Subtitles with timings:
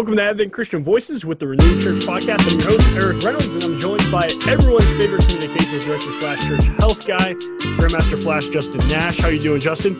[0.00, 2.50] Welcome to Advent Christian Voices with the Renewed Church Podcast.
[2.50, 6.64] I'm your host, Eric Reynolds, and I'm joined by everyone's favorite communications director slash church
[6.78, 9.18] health guy, Grandmaster Flash Justin Nash.
[9.18, 9.94] How are you doing, Justin?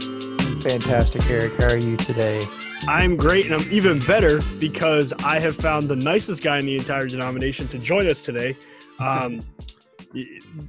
[0.63, 1.55] Fantastic, Eric.
[1.59, 2.49] How are you today?
[2.89, 6.77] I'm great, and I'm even better because I have found the nicest guy in the
[6.77, 8.57] entire denomination to join us today.
[9.01, 9.45] Um,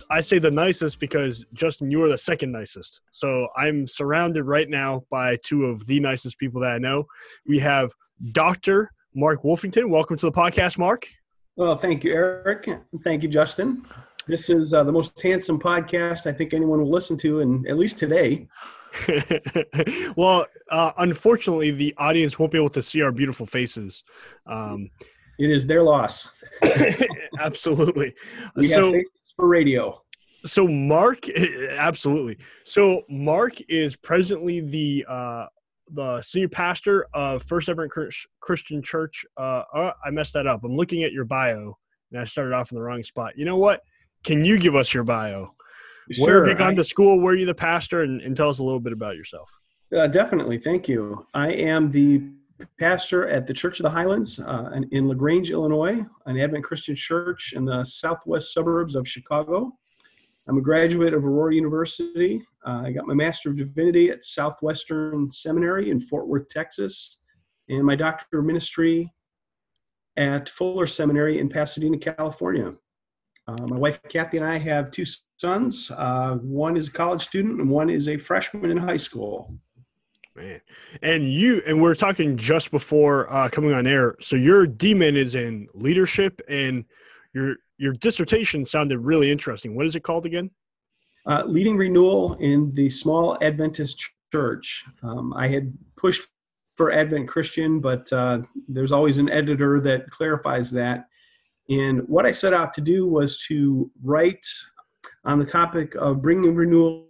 [0.10, 3.00] I say the nicest because Justin, you are the second nicest.
[3.12, 7.06] So I'm surrounded right now by two of the nicest people that I know.
[7.48, 7.94] We have
[8.34, 8.92] Dr.
[9.14, 9.90] Mark Wolfington.
[9.90, 11.08] Welcome to the podcast, Mark.
[11.56, 12.70] Well, thank you, Eric.
[13.04, 13.86] Thank you, Justin.
[14.28, 17.78] This is uh, the most handsome podcast I think anyone will listen to, and at
[17.78, 18.48] least today.
[20.16, 24.04] well, uh, unfortunately, the audience won't be able to see our beautiful faces.
[24.46, 24.90] Um,
[25.40, 26.32] it is their loss.
[27.40, 28.14] absolutely.
[28.56, 28.94] We so,
[29.36, 30.02] for radio.
[30.46, 31.28] So Mark,
[31.78, 32.38] absolutely.
[32.64, 35.46] So Mark is presently the uh,
[35.94, 37.92] the senior pastor of First Advent
[38.40, 39.26] Christian Church.
[39.38, 40.64] Uh, oh, I messed that up.
[40.64, 41.78] I'm looking at your bio,
[42.12, 43.38] and I started off in the wrong spot.
[43.38, 43.82] You know what?
[44.24, 45.54] Can you give us your bio?
[46.12, 47.20] Sure, Where have you gone I, to school?
[47.20, 48.02] Where are you the pastor?
[48.02, 49.52] And, and tell us a little bit about yourself.
[49.96, 50.58] Uh, definitely.
[50.58, 51.26] Thank you.
[51.34, 52.24] I am the
[52.80, 57.54] pastor at the Church of the Highlands uh, in LaGrange, Illinois, an Advent Christian church
[57.56, 59.78] in the southwest suburbs of Chicago.
[60.48, 62.46] I'm a graduate of Aurora University.
[62.66, 67.18] Uh, I got my Master of Divinity at Southwestern Seminary in Fort Worth, Texas,
[67.70, 69.14] and my Doctor of Ministry
[70.18, 72.74] at Fuller Seminary in Pasadena, California.
[73.48, 75.06] Uh, my wife Kathy and I have two
[75.38, 75.92] sons.
[75.96, 79.58] Uh, one is a college student, and one is a freshman in high school
[80.36, 80.62] man.
[81.02, 84.16] And you and we're talking just before uh, coming on air.
[84.20, 86.86] So your DMin is in leadership, and
[87.34, 89.76] your your dissertation sounded really interesting.
[89.76, 90.52] What is it called again?
[91.26, 94.84] Uh, leading renewal in the small Adventist church.
[95.04, 96.28] Um, I had pushed
[96.76, 101.06] for Advent Christian, but uh, there's always an editor that clarifies that.
[101.70, 104.46] And what I set out to do was to write
[105.24, 107.08] on the topic of bringing renewal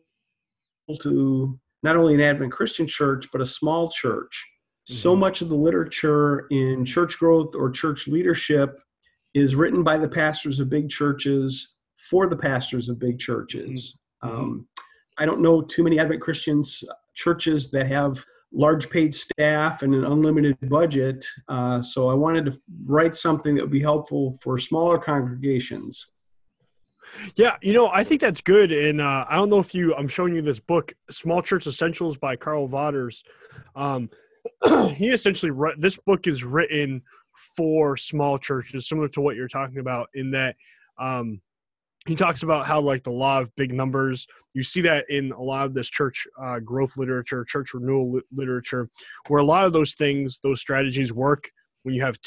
[1.00, 4.46] to not only an Advent Christian church, but a small church.
[4.90, 4.94] Mm-hmm.
[4.94, 8.82] So much of the literature in church growth or church leadership
[9.34, 14.01] is written by the pastors of big churches for the pastors of big churches.
[14.24, 14.36] Mm-hmm.
[14.36, 14.68] Um,
[15.18, 16.84] I don't know too many Advent Christians
[17.14, 18.24] churches that have
[18.54, 21.26] large paid staff and an unlimited budget.
[21.48, 26.08] Uh, so I wanted to write something that would be helpful for smaller congregations.
[27.36, 28.72] Yeah, you know, I think that's good.
[28.72, 32.18] And uh, I don't know if you, I'm showing you this book, Small Church Essentials
[32.18, 33.24] by Karl Vaters.
[33.76, 34.10] Um,
[34.94, 37.02] he essentially, this book is written
[37.56, 40.56] for small churches, similar to what you're talking about, in that
[41.00, 41.42] um,
[42.08, 45.42] he talks about how, like, the law of big numbers, you see that in a
[45.42, 48.90] lot of this church uh, growth literature, church renewal li- literature,
[49.28, 51.50] where a lot of those things, those strategies work
[51.84, 52.18] when you have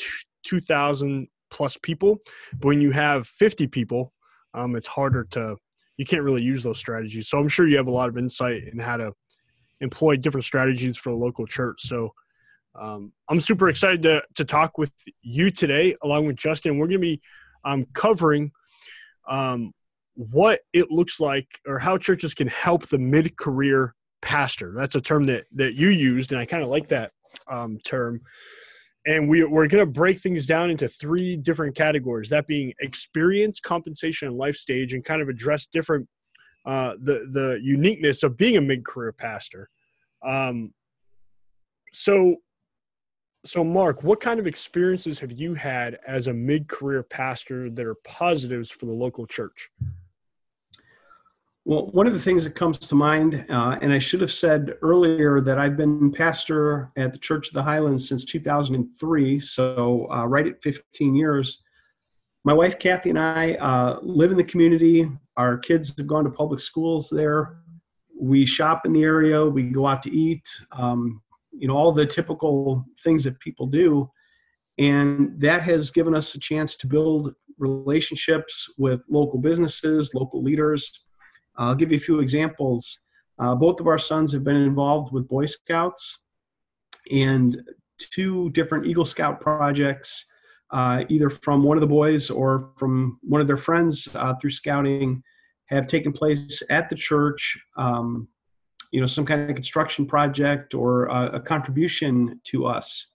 [0.45, 2.19] 2,000 plus people.
[2.53, 4.12] But when you have 50 people,
[4.55, 5.57] um, it's harder to
[5.97, 7.29] you can't really use those strategies.
[7.29, 9.12] So I'm sure you have a lot of insight in how to
[9.81, 11.83] employ different strategies for the local church.
[11.83, 12.15] So
[12.75, 14.93] um, I'm super excited to to talk with
[15.23, 16.79] you today, along with Justin.
[16.79, 17.21] We're going to be
[17.65, 18.51] um, covering
[19.29, 19.73] um,
[20.15, 24.73] what it looks like or how churches can help the mid-career pastor.
[24.77, 27.12] That's a term that that you used, and I kind of like that
[27.49, 28.21] um, term
[29.07, 33.61] and we, we're going to break things down into three different categories that being experience
[33.61, 36.09] compensation and life stage and kind of address different
[36.67, 39.69] uh, the the uniqueness of being a mid-career pastor
[40.25, 40.73] um,
[41.93, 42.37] so
[43.44, 47.97] so mark what kind of experiences have you had as a mid-career pastor that are
[47.97, 49.71] positives for the local church
[51.66, 54.75] well, one of the things that comes to mind, uh, and I should have said
[54.82, 60.26] earlier that I've been pastor at the Church of the Highlands since 2003, so uh,
[60.26, 61.62] right at 15 years.
[62.44, 65.11] My wife Kathy and I uh, live in the community.
[65.38, 67.56] Our kids have gone to public schools there.
[68.14, 69.43] We shop in the area.
[69.43, 70.47] We go out to eat.
[70.73, 71.23] Um,
[71.59, 74.11] you know all the typical things that people do,
[74.79, 81.05] and that has given us a chance to build relationships with local businesses, local leaders
[81.56, 83.01] I'll give you a few examples.
[83.39, 86.21] Uh, both of our sons have been involved with Boy Scouts
[87.11, 87.61] and
[87.99, 90.25] two different Eagle Scout projects,
[90.71, 94.50] uh, either from one of the boys or from one of their friends uh, through
[94.50, 95.23] scouting,
[95.67, 97.59] have taken place at the church.
[97.77, 98.29] Um,
[98.94, 103.08] you know, some kind of construction project or a, a contribution to us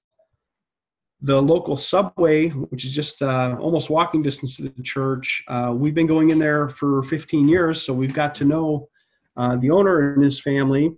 [1.21, 5.43] the local subway, which is just uh, almost walking distance to the church.
[5.49, 8.87] Uh, we've been going in there for 15 years, so we've got to know
[9.35, 10.95] uh, the owner and his family.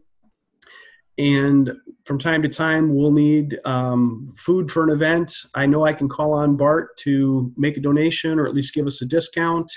[1.17, 1.73] and
[2.05, 5.31] from time to time we'll need um, food for an event.
[5.53, 8.87] I know I can call on Bart to make a donation or at least give
[8.87, 9.71] us a discount.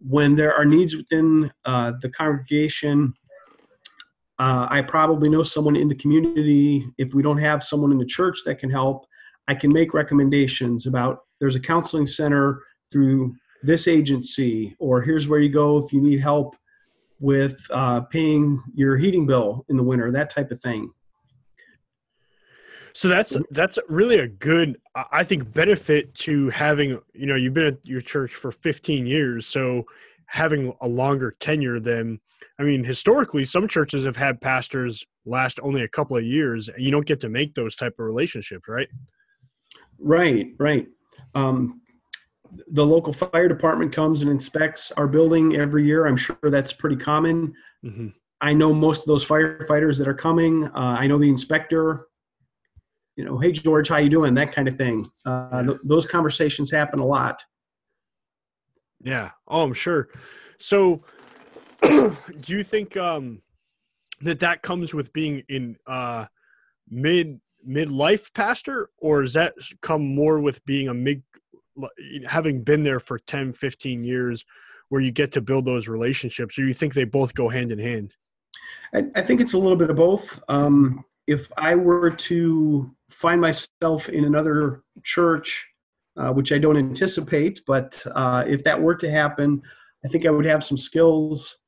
[0.00, 3.14] When there are needs within uh, the congregation,
[4.40, 6.86] uh, I probably know someone in the community.
[6.96, 9.06] If we don't have someone in the church that can help,
[9.48, 15.40] I can make recommendations about there's a counseling center through this agency, or here's where
[15.40, 16.56] you go if you need help
[17.18, 20.90] with uh, paying your heating bill in the winter, that type of thing.
[22.94, 26.98] So that's that's really a good, I think, benefit to having.
[27.12, 29.84] You know, you've been at your church for 15 years, so
[30.30, 32.20] having a longer tenure than.
[32.58, 36.82] I mean, historically, some churches have had pastors last only a couple of years, and
[36.82, 38.88] you don't get to make those type of relationships, right?
[39.98, 40.86] Right, right.
[41.34, 41.82] Um,
[42.72, 46.06] the local fire department comes and inspects our building every year.
[46.06, 47.52] I'm sure that's pretty common.
[47.84, 48.08] Mm-hmm.
[48.40, 50.64] I know most of those firefighters that are coming.
[50.64, 52.06] Uh, I know the inspector.
[53.16, 54.34] You know, hey George, how you doing?
[54.34, 55.10] That kind of thing.
[55.26, 57.44] Uh, th- those conversations happen a lot.
[59.02, 59.30] Yeah.
[59.48, 60.08] Oh, I'm sure.
[60.58, 61.02] So,
[61.82, 62.16] do
[62.48, 63.42] you think um,
[64.20, 66.26] that that comes with being in uh,
[66.88, 71.22] mid midlife pastor, or does that come more with being a mid
[72.26, 74.44] having been there for 10 15 years
[74.88, 77.78] where you get to build those relationships or you think they both go hand in
[77.78, 78.12] hand
[78.94, 83.40] i, I think it's a little bit of both um, if i were to find
[83.40, 85.66] myself in another church
[86.16, 89.60] uh, which i don't anticipate but uh, if that were to happen
[90.04, 91.58] i think i would have some skills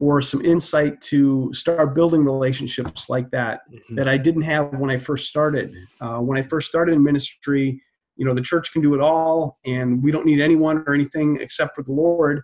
[0.00, 3.94] or some insight to start building relationships like that mm-hmm.
[3.96, 5.74] that i didn't have when i first started.
[6.00, 7.80] Uh, when i first started in ministry
[8.16, 11.38] you know the church can do it all and we don't need anyone or anything
[11.40, 12.42] except for the lord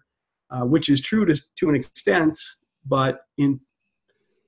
[0.51, 2.39] uh, which is true to, to an extent
[2.87, 3.61] but in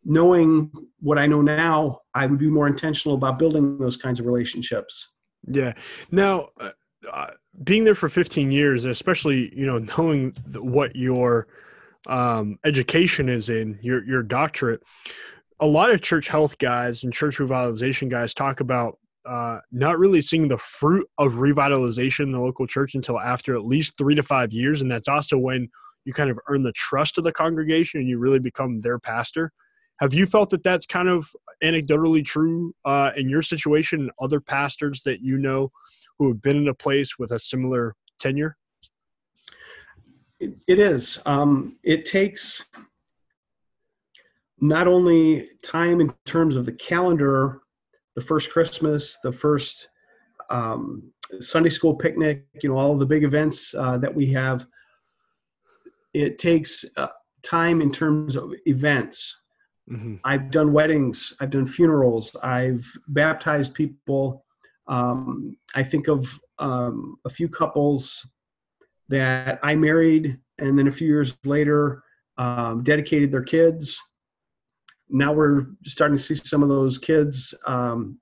[0.04, 0.70] knowing
[1.00, 5.08] what i know now i would be more intentional about building those kinds of relationships.
[5.46, 5.74] Yeah.
[6.10, 6.48] Now
[7.12, 7.30] uh,
[7.64, 11.46] being there for 15 years especially you know knowing what your
[12.06, 14.82] um, education is in your your doctorate
[15.60, 20.20] a lot of church health guys and church revitalization guys talk about uh, not really
[20.20, 24.22] seeing the fruit of revitalization in the local church until after at least three to
[24.22, 24.80] five years.
[24.80, 25.68] And that's also when
[26.04, 29.52] you kind of earn the trust of the congregation and you really become their pastor.
[29.98, 31.28] Have you felt that that's kind of
[31.62, 35.72] anecdotally true uh, in your situation and other pastors that you know
[36.18, 38.56] who have been in a place with a similar tenure?
[40.40, 41.18] it, it is.
[41.26, 42.64] Um, it takes
[44.60, 47.60] not only time in terms of the calendar
[48.14, 49.88] the first Christmas, the first
[50.48, 54.66] um, Sunday school picnic, you know, all of the big events uh, that we have.
[56.14, 57.08] It takes uh,
[57.42, 59.36] time in terms of events.
[59.90, 60.14] Mm-hmm.
[60.24, 64.45] I've done weddings, I've done funerals, I've baptized people.
[64.88, 68.26] Um, I think of um, a few couples
[69.08, 72.02] that I married, and then a few years later,
[72.38, 73.98] um, dedicated their kids
[75.08, 78.18] now we're starting to see some of those kids um,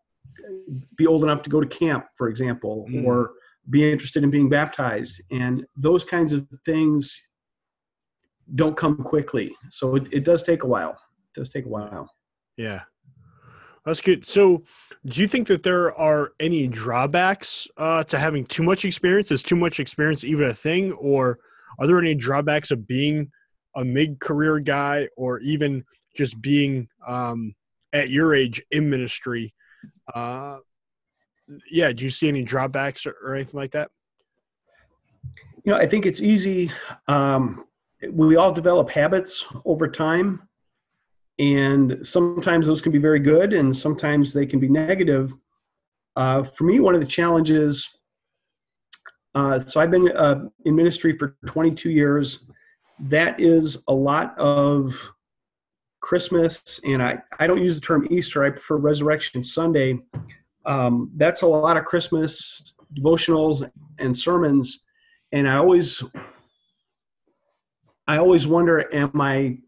[0.97, 3.05] be old enough to go to camp, for example, mm.
[3.05, 3.33] or
[3.71, 5.23] be interested in being baptized.
[5.31, 7.21] And those kinds of things
[8.55, 9.55] don't come quickly.
[9.71, 10.91] So it, it does take a while.
[10.91, 12.11] It does take a while.
[12.57, 12.83] Yeah.
[13.85, 14.25] That's good.
[14.25, 14.63] So,
[15.05, 19.31] do you think that there are any drawbacks uh, to having too much experience?
[19.31, 21.39] Is too much experience even a thing, or
[21.79, 23.31] are there any drawbacks of being
[23.75, 27.55] a mid-career guy, or even just being um,
[27.93, 29.55] at your age in ministry.
[30.15, 30.59] Uh,
[31.71, 33.91] yeah, do you see any drawbacks or, or, anything like that?
[35.65, 36.71] You know, I think it's easy.
[37.09, 37.65] Um,
[38.11, 40.43] we all develop habits over time,
[41.39, 45.35] and sometimes those can be very good, and sometimes they can be negative.
[46.17, 47.99] Uh, for me, one of the challenges.
[49.35, 52.47] Uh, so I've been uh, in ministry for 22 years.
[53.01, 54.95] That is a lot of
[56.01, 59.99] Christmas, and I, I don't use the term Easter, I prefer Resurrection Sunday.
[60.67, 64.85] Um, that's a lot of Christmas devotionals and sermons,
[65.33, 66.03] and I always
[68.07, 69.59] I always wonder, am I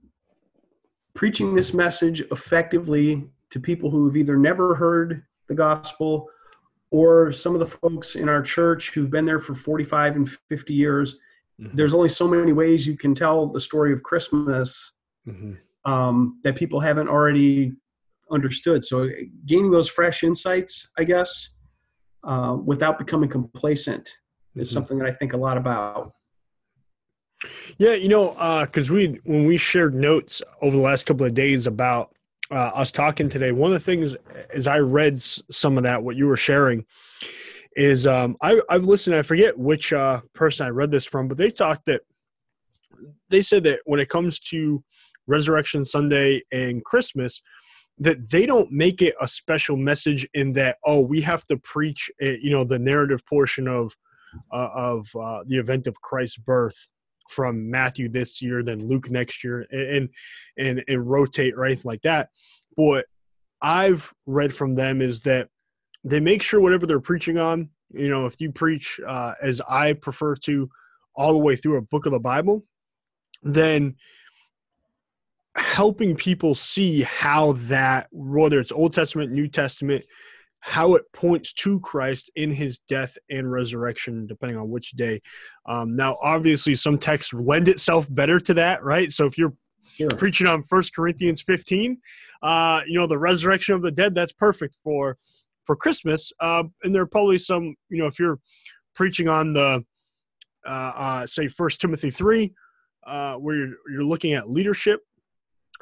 [1.17, 6.29] preaching this message effectively to people who have either never heard the gospel
[6.91, 10.75] or some of the folks in our church who've been there for 45 and 50
[10.75, 11.19] years.
[11.61, 11.77] Mm-hmm.
[11.77, 14.93] There's only so many ways you can tell the story of Christmas.
[15.27, 15.55] Mm-hmm
[15.87, 17.73] um, that people haven't already
[18.31, 18.85] understood.
[18.85, 19.09] So
[19.47, 21.51] gaining those fresh insights, I guess,
[22.25, 24.11] uh, without becoming complacent
[24.57, 24.75] is mm-hmm.
[24.75, 26.13] something that I think a lot about.
[27.79, 28.31] Yeah, you know,
[28.65, 32.15] because uh, we when we shared notes over the last couple of days about
[32.51, 34.15] uh, us talking today, one of the things
[34.51, 36.85] as I read some of that, what you were sharing,
[37.75, 39.17] is um, I, I've listened.
[39.17, 42.03] I forget which uh, person I read this from, but they talked that
[43.29, 44.83] they said that when it comes to
[45.27, 47.43] Resurrection Sunday and Christmas,
[47.99, 52.11] that they don't make it a special message in that oh we have to preach
[52.23, 53.97] uh, you know the narrative portion of
[54.53, 56.89] uh, of uh, the event of Christ's birth
[57.29, 60.09] from Matthew this year, then Luke next year, and
[60.59, 62.29] and and rotate or anything like that.
[62.77, 63.07] But
[63.61, 65.49] I've read from them is that
[66.05, 69.95] they make sure whatever they're preaching on, you know, if you preach uh, as I
[69.95, 70.71] prefer to,
[71.15, 72.65] all the way through a book of the Bible,
[73.43, 73.97] then
[75.57, 80.05] helping people see how that whether it's Old Testament, New Testament,
[80.67, 85.23] how it points to Christ in his death and resurrection, depending on which day.
[85.65, 89.13] Um, now, obviously, some texts lend itself better to that, right?
[89.13, 89.55] So if you're
[89.95, 90.11] Sure.
[90.11, 91.99] preaching on First Corinthians 15,
[92.43, 95.17] uh, you know, the resurrection of the dead, that's perfect for
[95.65, 96.33] for Christmas.
[96.41, 98.41] Uh, and there are probably some, you know, if you're
[98.95, 99.85] preaching on the,
[100.67, 102.53] uh, uh, say, First Timothy 3,
[103.07, 105.01] uh, where you're, you're looking at leadership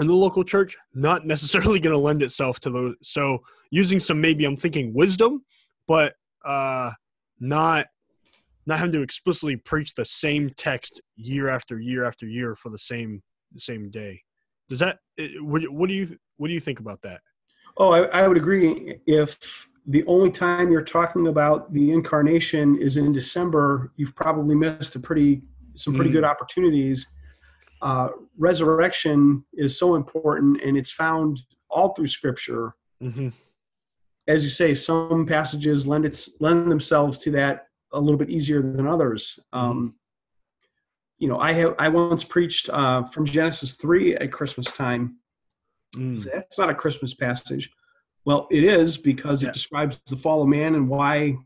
[0.01, 2.95] in the local church, not necessarily going to lend itself to those.
[3.03, 3.39] So
[3.71, 5.45] using some maybe I'm thinking wisdom,
[5.87, 6.93] but uh,
[7.41, 7.87] not
[8.67, 12.79] not having to explicitly preach the same text year after year after year for the
[12.79, 13.23] same
[13.53, 14.23] the same day.
[14.69, 14.99] Does that
[15.41, 17.21] what, what do you what do you think about that?
[17.77, 18.99] Oh, I, I would agree.
[19.07, 24.95] If the only time you're talking about the incarnation is in December, you've probably missed
[24.97, 25.43] a pretty
[25.75, 26.15] some pretty Mm.
[26.15, 27.07] good opportunities.
[27.85, 32.75] Uh, resurrection is so important, and it's found all through Scripture.
[33.03, 33.29] Mm-hmm.
[34.27, 38.63] As you say, some passages lend its lend themselves to that a little bit easier
[38.63, 39.39] than others.
[39.53, 39.97] Um,
[41.19, 45.19] you know, I have I once preached uh, from Genesis three at Christmas time.
[45.95, 46.25] Mm.
[46.25, 47.71] That's not a Christmas passage.
[48.25, 49.51] Well, it is because Yeah.
[49.51, 51.37] it describes the fall of man and why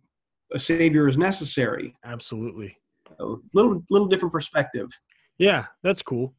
[0.55, 1.97] a savior is necessary.
[2.05, 2.77] Absolutely.
[3.19, 4.89] A little little different perspective.
[5.39, 6.35] Yeah, that's cool.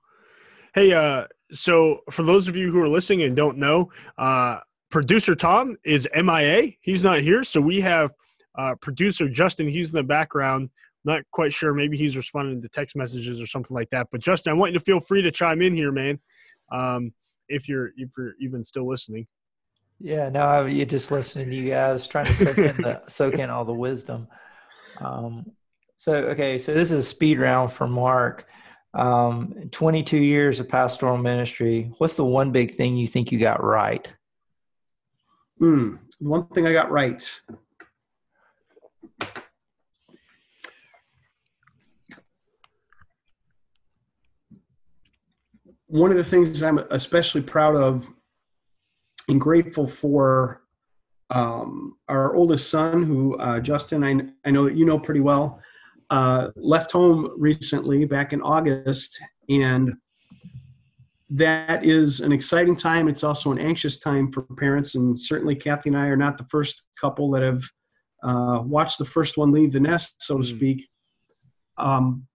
[0.76, 4.60] Hey, uh, so for those of you who are listening and don't know, uh,
[4.92, 6.74] producer Tom is MIA.
[6.82, 8.12] He's not here, so we have
[8.58, 9.68] uh, producer Justin.
[9.68, 10.70] He's in the background.
[11.06, 11.74] Not quite sure.
[11.74, 14.08] Maybe he's responding to text messages or something like that.
[14.12, 16.20] But Justin, I want you to feel free to chime in here, man.
[16.72, 17.14] Um,
[17.48, 19.28] if you're if you're even still listening.
[20.00, 23.34] Yeah, no, I, you just listening to you guys trying to soak in, the, soak
[23.36, 24.28] in all the wisdom.
[24.98, 25.52] Um,
[25.98, 28.48] so, okay, so this is a speed round for Mark.
[28.94, 31.92] Um, 22 years of pastoral ministry.
[32.00, 34.08] What's the one big thing you think you got right?
[35.60, 35.96] Hmm.
[36.20, 37.24] One thing I got right.
[45.88, 48.08] One of the things that I'm especially proud of
[49.28, 50.62] and grateful for
[51.30, 55.62] um, our oldest son, who uh, Justin, I, I know that you know pretty well,
[56.10, 59.94] uh, left home recently back in August, and
[61.30, 63.08] that is an exciting time.
[63.08, 66.46] It's also an anxious time for parents, and certainly Kathy and I are not the
[66.46, 67.64] first couple that have
[68.24, 70.56] uh, watched the first one leave the nest, so to Mm.
[70.58, 70.90] speak.
[71.78, 72.28] Um,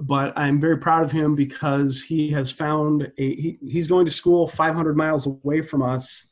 [0.00, 3.34] but I'm very proud of him because he has found a.
[3.34, 6.26] He, he's going to school 500 miles away from us,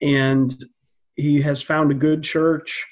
[0.00, 0.54] and
[1.16, 2.86] he has found a good church.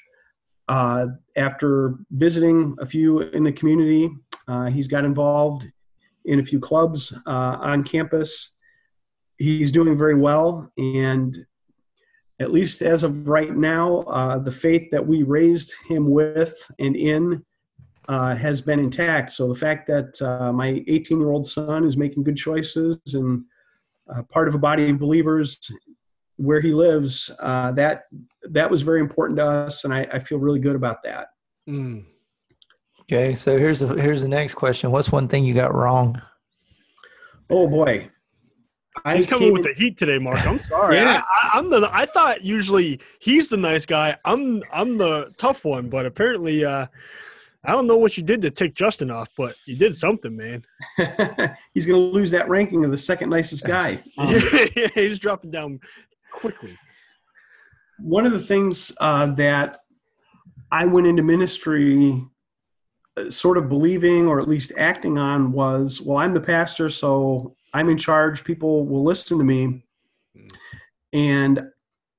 [0.67, 4.09] Uh, after visiting a few in the community,
[4.47, 5.65] uh, he's got involved
[6.25, 8.55] in a few clubs uh, on campus.
[9.37, 11.37] He's doing very well, and
[12.39, 16.95] at least as of right now, uh, the faith that we raised him with and
[16.95, 17.45] in
[18.07, 19.31] uh, has been intact.
[19.31, 20.19] So the fact that
[20.53, 23.43] my 18 year old son is making good choices and
[24.29, 25.59] part of a body of believers
[26.37, 28.03] where he lives, uh, that
[28.49, 31.27] that was very important to us, and I, I feel really good about that.
[31.69, 32.05] Mm.
[33.01, 34.91] Okay, so here's the here's the next question.
[34.91, 36.21] What's one thing you got wrong?
[37.49, 38.09] Oh boy,
[39.03, 40.45] I He's coming with in- the heat today, Mark.
[40.45, 40.97] I'm sorry.
[40.97, 41.21] Yeah.
[41.21, 41.89] I, I, I'm the.
[41.91, 44.17] I thought usually he's the nice guy.
[44.25, 46.87] I'm I'm the tough one, but apparently, uh,
[47.63, 50.63] I don't know what you did to take Justin off, but you did something, man.
[51.73, 54.03] he's going to lose that ranking of the second nicest guy.
[54.17, 54.35] Um,
[54.93, 55.79] he's dropping down
[56.35, 56.77] quickly.
[57.99, 59.79] one of the things uh, that
[60.71, 62.21] I went into ministry
[63.17, 67.55] uh, sort of believing or at least acting on was well, I'm the pastor, so
[67.73, 68.43] I'm in charge.
[68.43, 69.83] People will listen to me.
[71.13, 71.61] And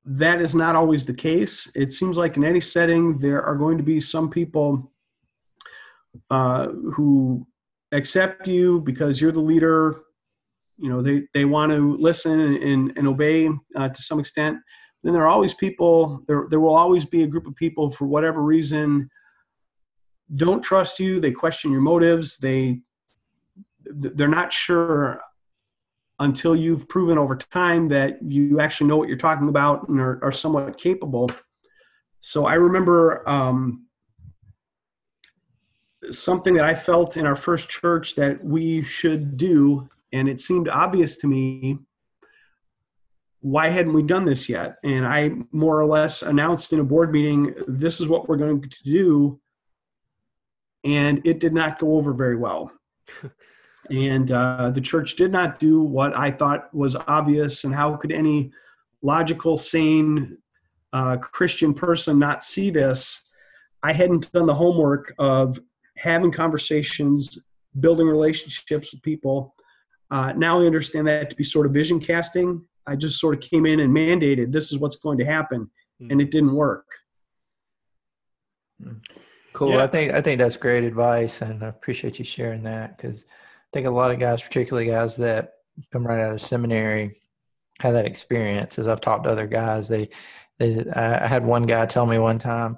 [0.07, 1.71] that is not always the case.
[1.75, 4.91] It seems like in any setting, there are going to be some people
[6.31, 7.47] uh, who
[7.93, 9.97] accept you because you're the leader
[10.79, 14.59] you know they they want to listen and, and obey uh, to some extent
[15.03, 18.07] then there are always people there there will always be a group of people for
[18.07, 19.09] whatever reason
[20.35, 22.81] don't trust you they question your motives they
[23.85, 25.21] they're not sure
[26.19, 30.19] until you've proven over time that you actually know what you're talking about and are,
[30.25, 31.31] are somewhat capable.
[32.21, 33.87] So i remember um,
[36.11, 40.69] something that i felt in our first church that we should do and it seemed
[40.69, 41.79] obvious to me
[43.47, 44.77] why hadn't we done this yet?
[44.83, 48.61] And i more or less announced in a board meeting this is what we're going
[48.61, 49.41] to do.
[50.85, 52.73] And it did not go over very well.
[53.89, 57.63] And uh, the church did not do what i thought was obvious.
[57.63, 58.51] And how could any
[59.01, 60.39] logical sane
[60.93, 63.23] uh, christian person not see this?
[63.85, 65.61] I hadn't done the homework of
[65.97, 67.39] having conversations
[67.79, 69.55] building relationships with people
[70.11, 72.63] uh, now I understand that to be sort of vision casting.
[72.87, 75.71] I just sort of came in and mandated this is what's going to happen,
[76.01, 76.11] mm.
[76.11, 76.87] and it didn't work.
[78.83, 78.99] Hmm.
[79.53, 79.71] Cool.
[79.71, 79.85] Yeah.
[79.85, 83.69] I think I think that's great advice, and I appreciate you sharing that because I
[83.73, 85.55] think a lot of guys, particularly guys that
[85.91, 87.23] come right out of seminary,
[87.81, 88.79] have that experience.
[88.79, 90.11] As I've talked to other guys, they,
[90.59, 92.77] they I had one guy tell me one time,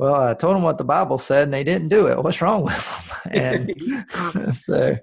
[0.00, 2.22] well, I told them what the Bible said and they didn't do it.
[2.22, 3.06] What's wrong with them?
[3.32, 4.96] And so,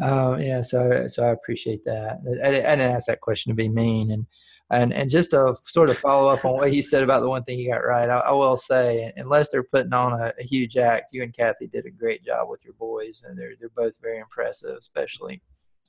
[0.00, 2.20] um, yeah, so, so I appreciate that.
[2.42, 4.10] I, I, didn't ask that question to be mean.
[4.10, 4.26] And,
[4.70, 7.44] and, and just to sort of follow up on what he said about the one
[7.44, 10.78] thing he got right, I, I will say, unless they're putting on a, a, huge
[10.78, 14.00] act, you and Kathy did a great job with your boys and they're, they're both
[14.00, 15.42] very impressive, especially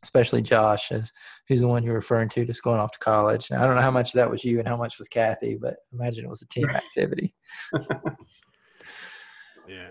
[0.06, 1.12] especially Josh, as
[1.48, 3.50] who's the one you're referring to, just going off to college.
[3.50, 5.78] Now, I don't know how much that was you and how much was Kathy, but
[5.92, 7.34] imagine it was a team activity.
[9.68, 9.90] yeah,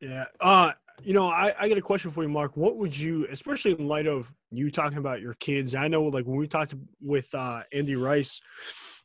[0.00, 0.24] yeah.
[0.40, 2.56] Uh, you know, I, I get a question for you, Mark.
[2.56, 5.74] What would you, especially in light of you talking about your kids?
[5.74, 8.40] I know, like when we talked with uh, Andy Rice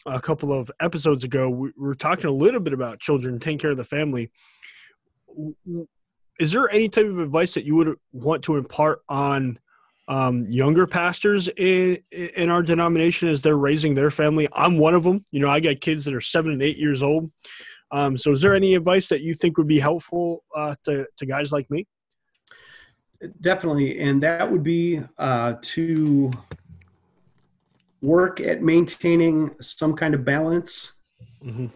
[0.05, 3.71] a couple of episodes ago, we were talking a little bit about children taking care
[3.71, 4.31] of the family.
[6.39, 9.57] Is there any type of advice that you would want to impart on?
[10.11, 14.45] Um, younger pastors in in our denomination as they're raising their family.
[14.51, 15.23] I'm one of them.
[15.31, 17.31] You know, I got kids that are seven and eight years old.
[17.91, 21.25] Um, so, is there any advice that you think would be helpful uh, to to
[21.25, 21.87] guys like me?
[23.39, 26.29] Definitely, and that would be uh, to
[28.01, 30.91] work at maintaining some kind of balance.
[31.41, 31.67] Mm-hmm.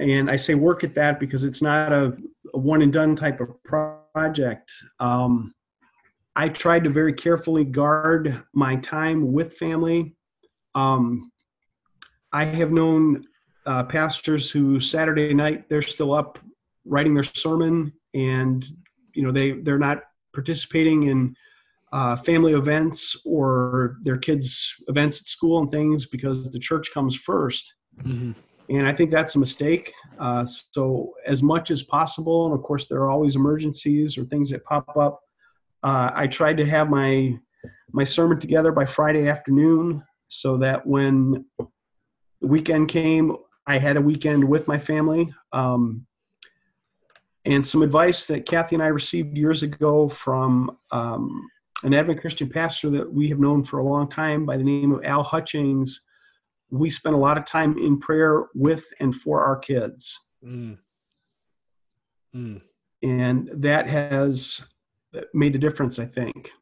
[0.00, 2.14] And I say work at that because it's not a,
[2.52, 4.70] a one and done type of project.
[5.00, 5.54] Um,
[6.36, 10.16] I tried to very carefully guard my time with family.
[10.74, 11.30] Um,
[12.32, 13.24] I have known
[13.66, 16.38] uh, pastors who Saturday night they're still up
[16.84, 18.66] writing their sermon, and
[19.14, 20.02] you know they they're not
[20.34, 21.36] participating in
[21.92, 27.16] uh, family events or their kids' events at school and things because the church comes
[27.16, 27.64] 1st
[28.02, 28.32] mm-hmm.
[28.70, 29.92] And I think that's a mistake.
[30.18, 34.48] Uh, so, as much as possible, and of course, there are always emergencies or things
[34.50, 35.20] that pop up
[35.84, 37.38] uh, I tried to have my
[37.92, 41.44] my sermon together by Friday afternoon so that when
[42.40, 45.32] the weekend came, I had a weekend with my family.
[45.52, 46.06] Um,
[47.44, 51.46] and some advice that Kathy and I received years ago from um,
[51.82, 54.92] an Advent Christian pastor that we have known for a long time by the name
[54.92, 56.00] of Al Hutchings.
[56.70, 60.18] We spent a lot of time in prayer with and for our kids.
[60.42, 60.78] Mm.
[62.34, 62.62] Mm.
[63.02, 64.64] And that has
[65.32, 66.52] made the difference, I think.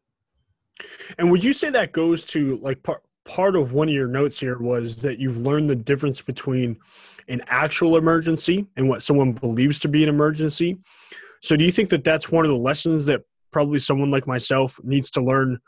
[1.18, 4.40] And would you say that goes to like part part of one of your notes
[4.40, 6.76] here was that you've learned the difference between
[7.28, 10.76] an actual emergency and what someone believes to be an emergency.
[11.40, 14.80] So do you think that that's one of the lessons that probably someone like myself
[14.82, 15.58] needs to learn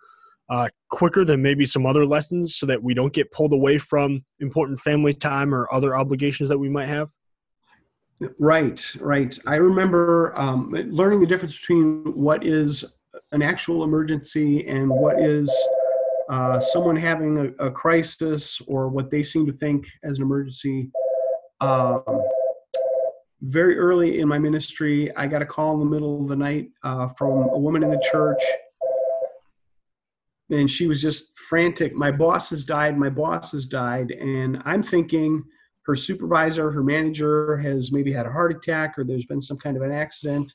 [0.49, 4.25] uh, quicker than maybe some other lessons so that we don't get pulled away from
[4.41, 7.11] important family time or other obligations that we might have?
[8.39, 9.39] Right, right.
[9.47, 12.85] I remember um, learning the difference between what is
[13.33, 15.53] an actual emergency and what is
[16.31, 20.91] uh, someone having a, a, crisis or what they seem to think as an emergency.
[21.61, 22.03] Um,
[23.43, 26.71] very early in my ministry, I got a call in the middle of the night
[26.83, 28.43] uh, from a woman in the church.
[30.51, 31.95] And she was just frantic.
[31.95, 32.99] My boss has died.
[32.99, 34.11] My boss has died.
[34.13, 35.43] And I'm thinking,
[35.87, 39.77] her supervisor, her manager has maybe had a heart attack or there's been some kind
[39.77, 40.55] of an accident.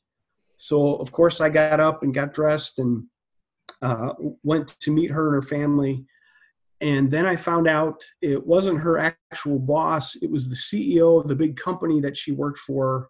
[0.55, 3.05] So, of course, I got up and got dressed and
[3.81, 4.13] uh,
[4.43, 6.05] went to meet her and her family.
[6.81, 8.97] And then I found out it wasn't her
[9.31, 13.09] actual boss, it was the CEO of the big company that she worked for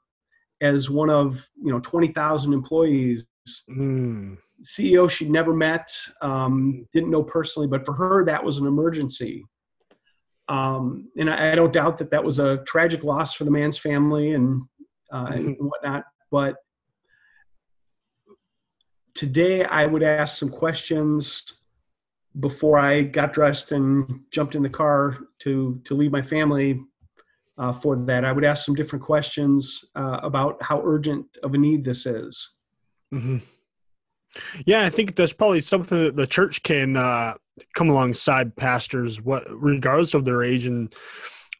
[0.62, 3.28] as one of, you know, 20,000 employees.
[3.70, 4.38] Mm.
[4.64, 5.90] CEO she'd never met,
[6.22, 9.46] um, didn't know personally, but for her that was an emergency.
[10.50, 13.78] Um, and I, I, don't doubt that that was a tragic loss for the man's
[13.78, 14.64] family and,
[15.12, 15.48] uh, mm-hmm.
[15.48, 16.06] and whatnot.
[16.32, 16.56] But
[19.14, 21.44] today I would ask some questions
[22.40, 26.82] before I got dressed and jumped in the car to to leave my family
[27.58, 28.26] uh, for that.
[28.26, 32.50] I would ask some different questions uh, about how urgent of a need this is.
[33.14, 33.38] Mm-hmm.
[34.66, 37.34] Yeah, I think that's probably something that the church can uh,
[37.76, 40.94] come alongside pastors, what regardless of their age, and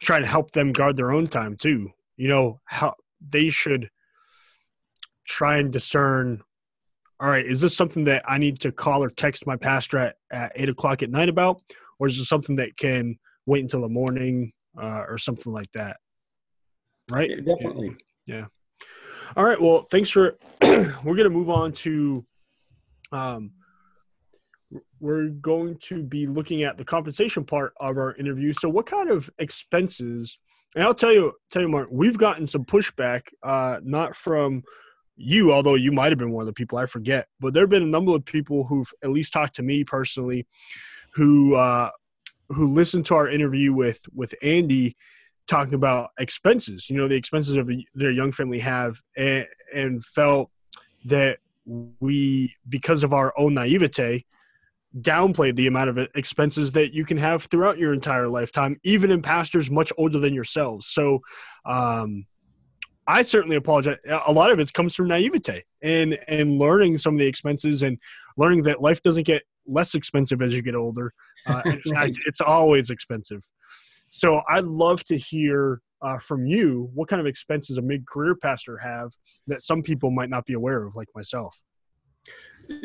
[0.02, 1.92] try to help them guard their own time too.
[2.18, 2.96] You know how
[3.32, 3.90] they should
[5.26, 6.44] try and discern
[7.20, 10.16] all right, is this something that I need to call or text my pastor at,
[10.32, 11.62] at eight o'clock at night about,
[12.00, 15.98] or is this something that can wait until the morning uh, or something like that?
[17.12, 17.30] Right?
[17.30, 17.98] Yeah, definitely.
[18.26, 18.46] Yeah.
[19.36, 19.60] All right.
[19.62, 20.38] Well, thanks for.
[20.62, 22.26] we're going to move on to.
[23.12, 23.52] Um,
[25.00, 28.54] we're going to be looking at the compensation part of our interview.
[28.54, 30.38] So, what kind of expenses?
[30.76, 34.64] And I'll tell you, tell you, Mark, we've gotten some pushback, uh, not from
[35.16, 37.70] you, although you might have been one of the people I forget, but there have
[37.70, 40.46] been a number of people who've at least talked to me personally,
[41.14, 41.90] who uh,
[42.50, 44.96] who listened to our interview with with Andy
[45.50, 46.90] talking about expenses.
[46.90, 50.52] You know, the expenses of their young family have, and, and felt
[51.06, 51.40] that
[52.00, 54.26] we, because of our own naivete,
[55.00, 59.22] downplayed the amount of expenses that you can have throughout your entire lifetime, even in
[59.22, 60.88] pastors much older than yourselves.
[60.88, 61.22] So,
[61.66, 62.26] um,
[63.08, 63.98] I certainly apologize.
[64.28, 67.98] A lot of it comes from naivete and and learning some of the expenses and
[68.38, 71.14] learning that life doesn't get less expensive as you get older.
[71.48, 73.44] Uh, in fact, it's always expensive.
[74.10, 78.78] So I'd love to hear uh, from you what kind of expenses a mid-career pastor
[78.78, 79.12] have
[79.48, 81.62] that some people might not be aware of, like myself.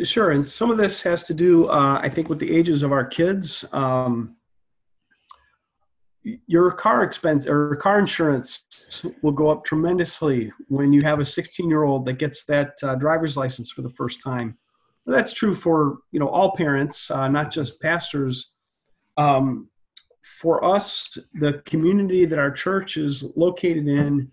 [0.03, 2.93] Sure, and some of this has to do, uh, I think, with the ages of
[2.93, 3.65] our kids.
[3.73, 4.37] Um,
[6.47, 11.69] your car expense or car insurance will go up tremendously when you have a 16
[11.69, 14.57] year old that gets that uh, driver's license for the first time
[15.07, 18.53] that's true for you know all parents uh, not just pastors
[19.17, 19.69] um,
[20.25, 24.31] for us the community that our church is located in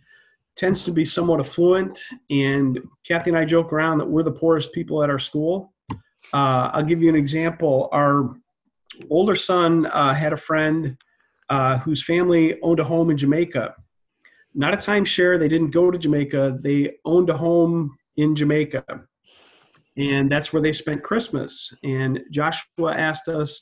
[0.56, 2.00] tends to be somewhat affluent
[2.30, 5.74] and kathy and i joke around that we're the poorest people at our school
[6.34, 8.30] uh, i'll give you an example our
[9.10, 10.98] older son uh, had a friend
[11.52, 13.76] uh, whose family owned a home in Jamaica.
[14.56, 15.38] Not a timeshare.
[15.38, 16.60] They didn't go to Jamaica.
[16.62, 18.86] They owned a home in Jamaica.
[19.98, 21.74] And that's where they spent Christmas.
[21.84, 23.62] And Joshua asked us,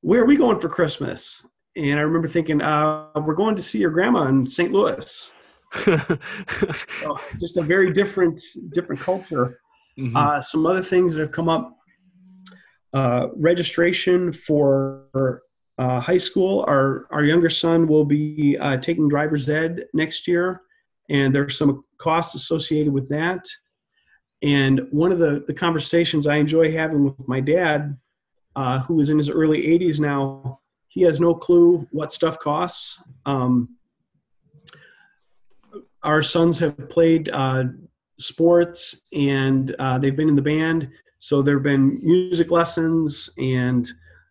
[0.00, 1.44] Where are we going for Christmas?
[1.76, 4.72] And I remember thinking, uh, We're going to see your grandma in St.
[4.72, 5.30] Louis.
[5.74, 8.40] so just a very different,
[8.72, 9.60] different culture.
[9.98, 10.16] Mm-hmm.
[10.16, 11.76] Uh, some other things that have come up
[12.94, 15.42] uh, registration for
[15.78, 16.64] uh, high school.
[16.66, 20.62] Our our younger son will be uh, taking driver's ed next year,
[21.10, 23.44] and there's some costs associated with that.
[24.42, 27.96] And one of the the conversations I enjoy having with my dad,
[28.58, 33.00] uh, who is in his early 80s now, he has no clue what stuff costs.
[33.24, 33.76] Um,
[36.02, 37.64] our sons have played uh,
[38.18, 40.90] sports and uh, they've been in the band,
[41.20, 43.88] so there have been music lessons and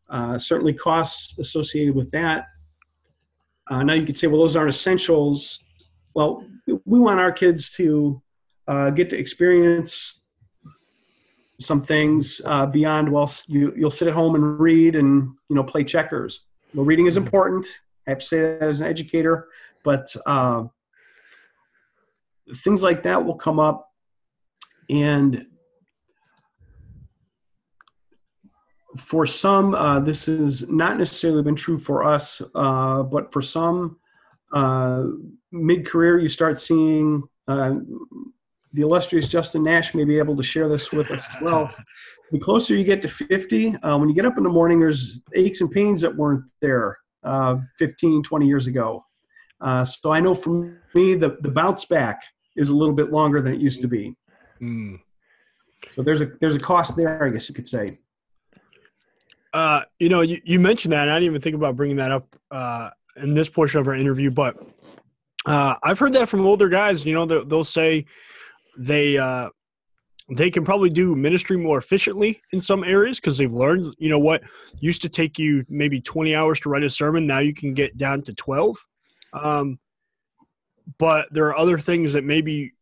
[0.10, 2.48] uh, certainly costs associated with that.
[3.70, 5.62] Uh, now you could say, well, those aren't essentials.
[6.16, 6.46] Well,
[6.84, 8.22] we want our kids to
[8.94, 10.27] get to experience
[11.60, 13.12] some things uh, beyond.
[13.12, 16.42] Well, you you'll sit at home and read and you know play checkers.
[16.74, 17.26] Well, reading is mm-hmm.
[17.26, 17.68] important.
[18.08, 19.48] I have to say that as an educator,
[19.84, 20.64] but uh,
[22.58, 23.90] things like that will come up,
[24.90, 25.46] and
[28.98, 33.98] for some, uh, this has not necessarily been true for us, uh, but for some,
[34.54, 35.04] uh,
[35.52, 37.76] mid-career, you start seeing uh,
[38.74, 41.74] the illustrious Justin Nash may be able to share this with us as well.
[42.30, 45.22] The closer you get to 50, uh, when you get up in the morning, there's
[45.34, 49.06] aches and pains that weren't there uh, 15, 20 years ago.
[49.62, 52.22] so I know for me, the, the bounce back
[52.58, 54.14] is a little bit longer than it used to be.
[54.62, 55.00] Mm.
[55.96, 58.00] So there's a there's a cost there, I guess you could say.
[59.54, 61.10] Uh, you know, you, you mentioned that.
[61.10, 64.30] I didn't even think about bringing that up uh, in this portion of our interview,
[64.30, 64.58] but
[65.46, 67.06] uh, I've heard that from older guys.
[67.06, 68.06] You know, they'll, they'll say
[68.78, 69.50] they uh,
[70.30, 73.96] they can probably do ministry more efficiently in some areas because they've learned.
[73.98, 74.44] You know what
[74.80, 77.98] used to take you maybe twenty hours to write a sermon, now you can get
[77.98, 78.78] down to twelve.
[79.34, 79.80] Um,
[80.98, 82.74] but there are other things that maybe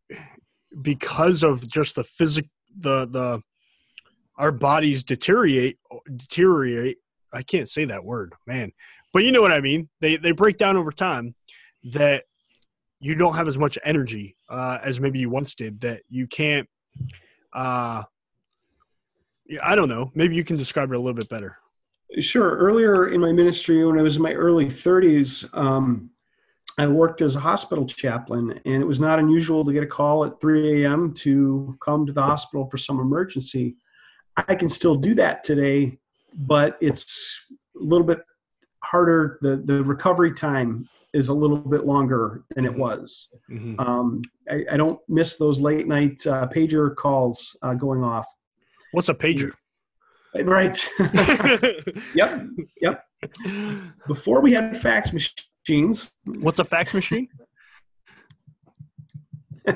[0.82, 3.42] because of just the physic the the
[4.38, 5.78] our bodies deteriorate
[6.16, 6.98] deteriorate
[7.34, 8.72] i can't say that word man
[9.14, 11.34] but you know what i mean they they break down over time
[11.84, 12.24] that
[13.00, 16.68] you don't have as much energy uh, as maybe you once did that you can't
[17.54, 18.04] uh
[19.64, 21.58] i don't know maybe you can describe it a little bit better
[22.20, 22.56] Sure.
[22.58, 26.10] Earlier in my ministry, when I was in my early 30s, um,
[26.78, 30.26] I worked as a hospital chaplain, and it was not unusual to get a call
[30.26, 31.14] at 3 a.m.
[31.16, 33.76] to come to the hospital for some emergency.
[34.38, 35.98] I can still do that today,
[36.34, 38.20] but it's a little bit
[38.84, 39.40] harder.
[39.42, 43.30] The, the recovery time is a little bit longer than it was.
[43.50, 43.80] mm-hmm.
[43.80, 48.26] Um, I, I, don't miss those late night uh, pager calls uh, going off.
[48.92, 49.52] what's a pager
[50.44, 50.78] Right.
[52.14, 52.46] yep.
[52.82, 53.04] Yep.
[54.08, 56.12] Before we had fax machines.
[56.26, 57.30] What's a fax machine?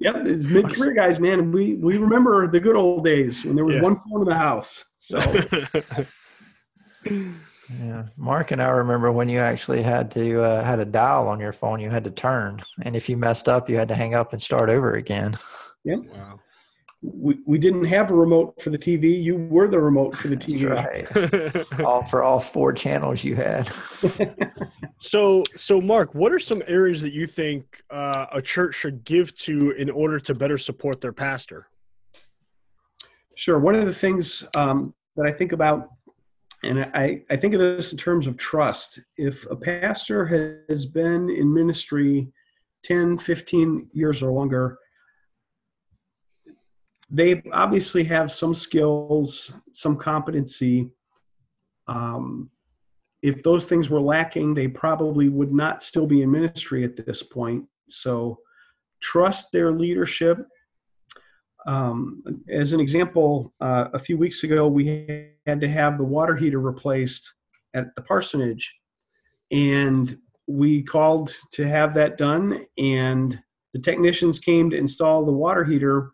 [0.00, 1.52] yep, mid career guys, man.
[1.52, 3.82] We we remember the good old days when there was Yeah.
[3.82, 4.84] one phone in the house.
[4.98, 5.18] So
[7.80, 11.40] Yeah, Mark and I remember when you actually had to uh, had a dial on
[11.40, 11.80] your phone.
[11.80, 14.42] You had to turn, and if you messed up, you had to hang up and
[14.42, 15.36] start over again.
[15.84, 15.96] Yeah.
[15.96, 16.40] Wow.
[17.02, 19.20] we, we didn't have a remote for the TV.
[19.22, 21.66] You were the remote for the That's TV.
[21.80, 21.80] right.
[21.84, 23.72] all for all four channels you had.
[25.00, 29.36] so, so Mark, what are some areas that you think uh, a church should give
[29.38, 31.68] to in order to better support their pastor?
[33.34, 33.58] Sure.
[33.58, 35.88] One of the things um, that I think about,
[36.64, 39.00] and I, I think of this in terms of trust.
[39.16, 40.24] If a pastor
[40.68, 42.28] has been in ministry
[42.84, 44.78] 10, 15 years or longer,
[47.10, 50.88] they obviously have some skills, some competency.
[51.88, 52.48] Um,
[53.22, 57.22] if those things were lacking, they probably would not still be in ministry at this
[57.22, 57.64] point.
[57.88, 58.38] So
[59.00, 60.38] trust their leadership
[61.66, 66.36] um, as an example, uh, a few weeks ago, we had to have the water
[66.36, 67.32] heater replaced
[67.74, 68.74] at the parsonage.
[69.50, 73.38] And we called to have that done, and
[73.72, 76.10] the technicians came to install the water heater.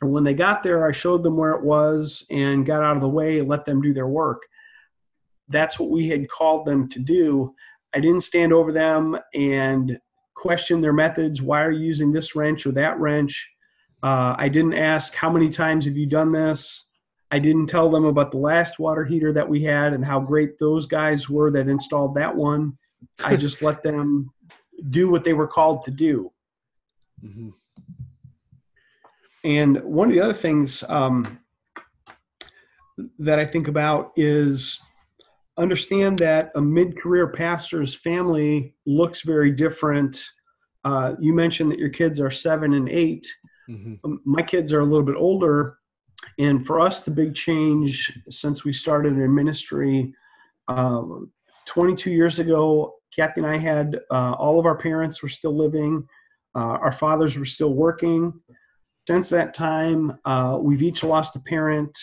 [0.00, 3.02] And when they got there, I showed them where it was and got out of
[3.02, 4.42] the way and let them do their work.
[5.48, 7.54] That's what we had called them to do.
[7.94, 9.98] I didn't stand over them and
[10.34, 11.42] question their methods.
[11.42, 13.48] Why are you using this wrench or that wrench?
[14.04, 16.88] Uh, I didn't ask how many times have you done this.
[17.30, 20.58] I didn't tell them about the last water heater that we had and how great
[20.58, 22.76] those guys were that installed that one.
[23.24, 24.30] I just let them
[24.90, 26.30] do what they were called to do.
[27.24, 27.48] Mm-hmm.
[29.44, 31.38] And one of the other things um,
[33.18, 34.78] that I think about is
[35.56, 40.22] understand that a mid-career pastor's family looks very different.
[40.84, 43.26] Uh, you mentioned that your kids are seven and eight.
[43.68, 43.94] Mm-hmm.
[44.04, 45.78] Um, my kids are a little bit older
[46.38, 50.12] and for us the big change since we started in ministry
[50.68, 51.02] uh,
[51.66, 56.06] 22 years ago kathy and i had uh, all of our parents were still living
[56.54, 58.32] uh, our fathers were still working
[59.06, 61.96] since that time uh, we've each lost a parent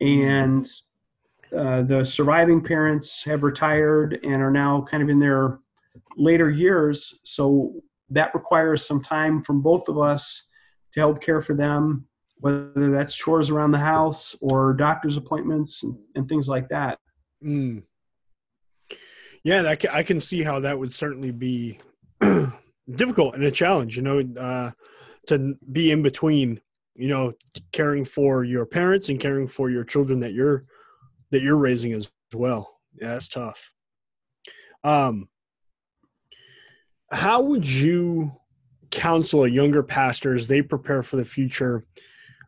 [0.00, 0.68] and
[1.56, 5.58] uh, the surviving parents have retired and are now kind of in their
[6.16, 7.72] later years so
[8.08, 10.44] that requires some time from both of us
[10.92, 12.06] to help care for them,
[12.38, 16.98] whether that's chores around the house or doctor's appointments and, and things like that.
[17.44, 17.82] Mm.
[19.42, 21.78] Yeah, that I can see how that would certainly be
[22.20, 23.96] difficult and a challenge.
[23.96, 24.70] You know, uh,
[25.28, 26.60] to be in between.
[26.96, 27.32] You know,
[27.72, 30.66] caring for your parents and caring for your children that you're
[31.30, 32.80] that you're raising as well.
[33.00, 33.72] Yeah, that's tough.
[34.84, 35.28] Um,
[37.10, 38.32] how would you
[38.90, 41.84] counsel younger pastors they prepare for the future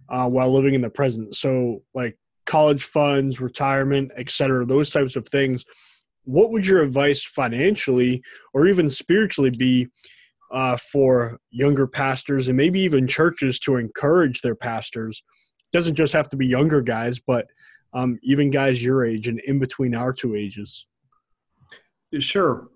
[0.08, 1.34] uh, while living in the present?
[1.36, 5.64] So, like college funds, retirement, etc those types of things.
[6.24, 8.22] What would your advice financially
[8.54, 9.88] or even spiritually be
[10.52, 15.22] uh, for younger pastors and maybe even churches to encourage their pastors?
[15.72, 17.46] doesn't just have to be younger guys, but
[17.94, 20.86] um, even guys your age and in between our two ages.
[22.18, 22.68] Sure.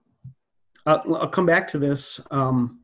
[0.87, 2.21] Uh, I'll come back to this.
[2.31, 2.81] Um,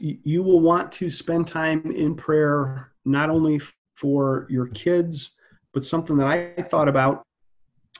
[0.00, 3.60] you will want to spend time in prayer not only
[3.96, 5.32] for your kids,
[5.72, 7.22] but something that I thought about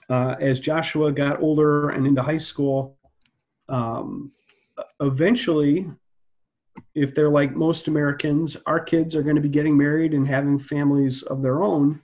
[0.08, 2.96] uh, as Joshua got older and into high school.
[3.68, 4.32] Um,
[5.00, 5.90] eventually,
[6.94, 10.58] if they're like most Americans, our kids are going to be getting married and having
[10.58, 12.00] families of their own.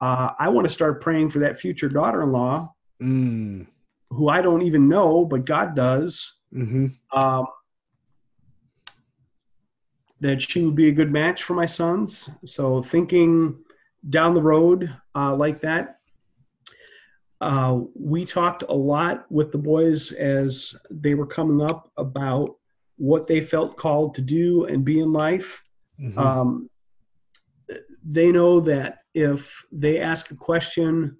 [0.00, 3.66] Uh, I want to start praying for that future daughter in law Mm.
[4.10, 6.34] who I don't even know, but God does.
[6.52, 7.46] hmm Um,
[10.20, 12.28] that she would be a good match for my sons.
[12.44, 13.58] So thinking
[14.08, 16.00] down the road uh, like that,
[17.40, 22.48] uh, we talked a lot with the boys as they were coming up about
[22.96, 25.62] what they felt called to do and be in life.
[25.98, 26.18] Mm-hmm.
[26.18, 26.70] Um,
[28.04, 31.16] they know that if they ask a question,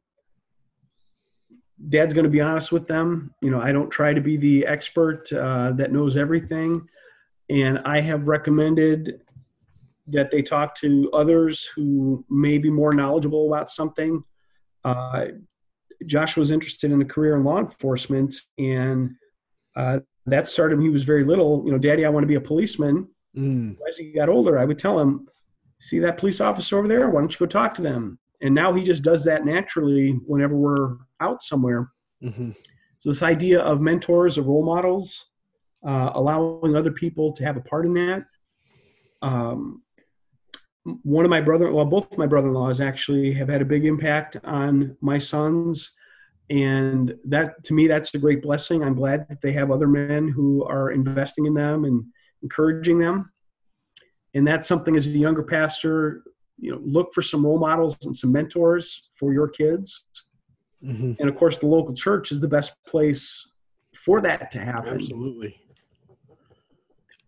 [1.88, 3.34] dad's going to be honest with them.
[3.40, 6.86] You know, I don't try to be the expert uh, that knows everything.
[7.50, 9.22] And I have recommended
[10.06, 14.22] that they talk to others who may be more knowledgeable about something.
[14.84, 15.26] Uh,
[16.06, 19.10] Josh was interested in a career in law enforcement, and
[19.76, 21.62] uh, that started when he was very little.
[21.66, 23.08] You know, Daddy, I want to be a policeman.
[23.36, 23.76] Mm.
[23.88, 25.28] As he got older, I would tell him,
[25.80, 27.10] "See that police officer over there?
[27.10, 30.56] Why don't you go talk to them?" And now he just does that naturally whenever
[30.56, 31.90] we're out somewhere.
[32.22, 32.52] Mm-hmm.
[32.98, 35.29] So this idea of mentors or role models,
[35.84, 38.24] uh, allowing other people to have a part in that.
[39.22, 39.82] Um,
[41.02, 44.96] one of my brother, well, both my brother-in-laws actually have had a big impact on
[45.00, 45.92] my sons,
[46.48, 48.82] and that to me that's a great blessing.
[48.82, 52.04] I'm glad that they have other men who are investing in them and
[52.42, 53.30] encouraging them,
[54.34, 56.22] and that's something as a younger pastor,
[56.58, 60.06] you know, look for some role models and some mentors for your kids,
[60.82, 61.12] mm-hmm.
[61.20, 63.46] and of course, the local church is the best place
[63.94, 64.94] for that to happen.
[64.94, 65.60] Absolutely.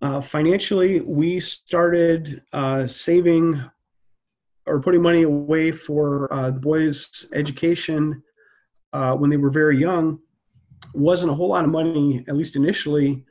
[0.02, 3.62] Uh, financially, we started uh, saving
[4.66, 8.20] or putting money away for uh, the boys' education
[8.92, 10.18] uh, when they were very young.
[10.92, 13.24] wasn't a whole lot of money, at least initially,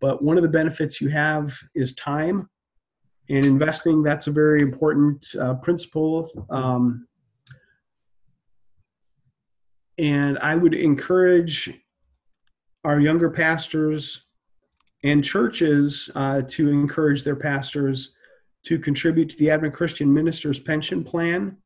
[0.00, 2.48] but one of the benefits you have is time.
[3.28, 6.28] And investing, that's a very important uh, principle.
[6.50, 7.06] Um,
[9.96, 11.72] and I would encourage
[12.82, 14.26] our younger pastors
[15.02, 18.14] and churches uh, to encourage their pastors
[18.64, 21.56] to contribute to the Advent Christian Ministers Pension Plan.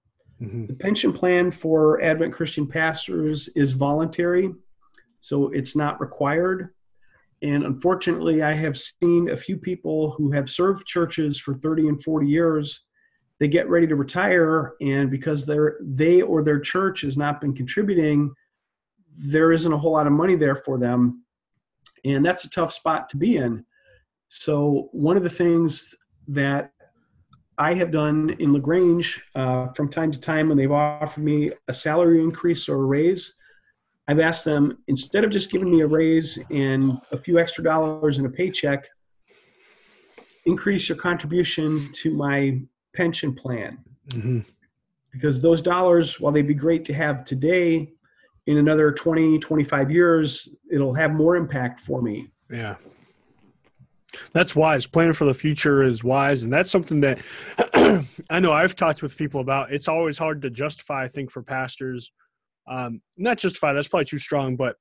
[0.40, 0.66] Mm-hmm.
[0.66, 4.52] The pension plan for Advent Christian pastors is voluntary,
[5.20, 6.70] so it's not required.
[7.42, 12.02] And unfortunately, I have seen a few people who have served churches for 30 and
[12.02, 12.80] 40 years.
[13.38, 17.54] They get ready to retire, and because they're, they or their church has not been
[17.54, 18.32] contributing,
[19.16, 21.23] there isn't a whole lot of money there for them
[22.04, 23.64] and that's a tough spot to be in.
[24.28, 25.94] So one of the things
[26.28, 26.72] that
[27.56, 31.74] I have done in Lagrange uh, from time to time when they've offered me a
[31.74, 33.34] salary increase or a raise,
[34.08, 38.18] I've asked them instead of just giving me a raise and a few extra dollars
[38.18, 38.88] in a paycheck,
[40.46, 42.60] increase your contribution to my
[42.94, 43.78] pension plan.
[44.10, 44.40] Mm-hmm.
[45.12, 47.93] Because those dollars, while they'd be great to have today,
[48.46, 52.28] in another 20, 25 years, it'll have more impact for me.
[52.50, 52.76] Yeah.
[54.32, 54.86] That's wise.
[54.86, 56.42] Planning for the future is wise.
[56.42, 57.18] And that's something that
[58.30, 59.72] I know I've talked with people about.
[59.72, 62.12] It's always hard to justify, I think, for pastors.
[62.66, 64.76] Um, not justify, that's probably too strong, but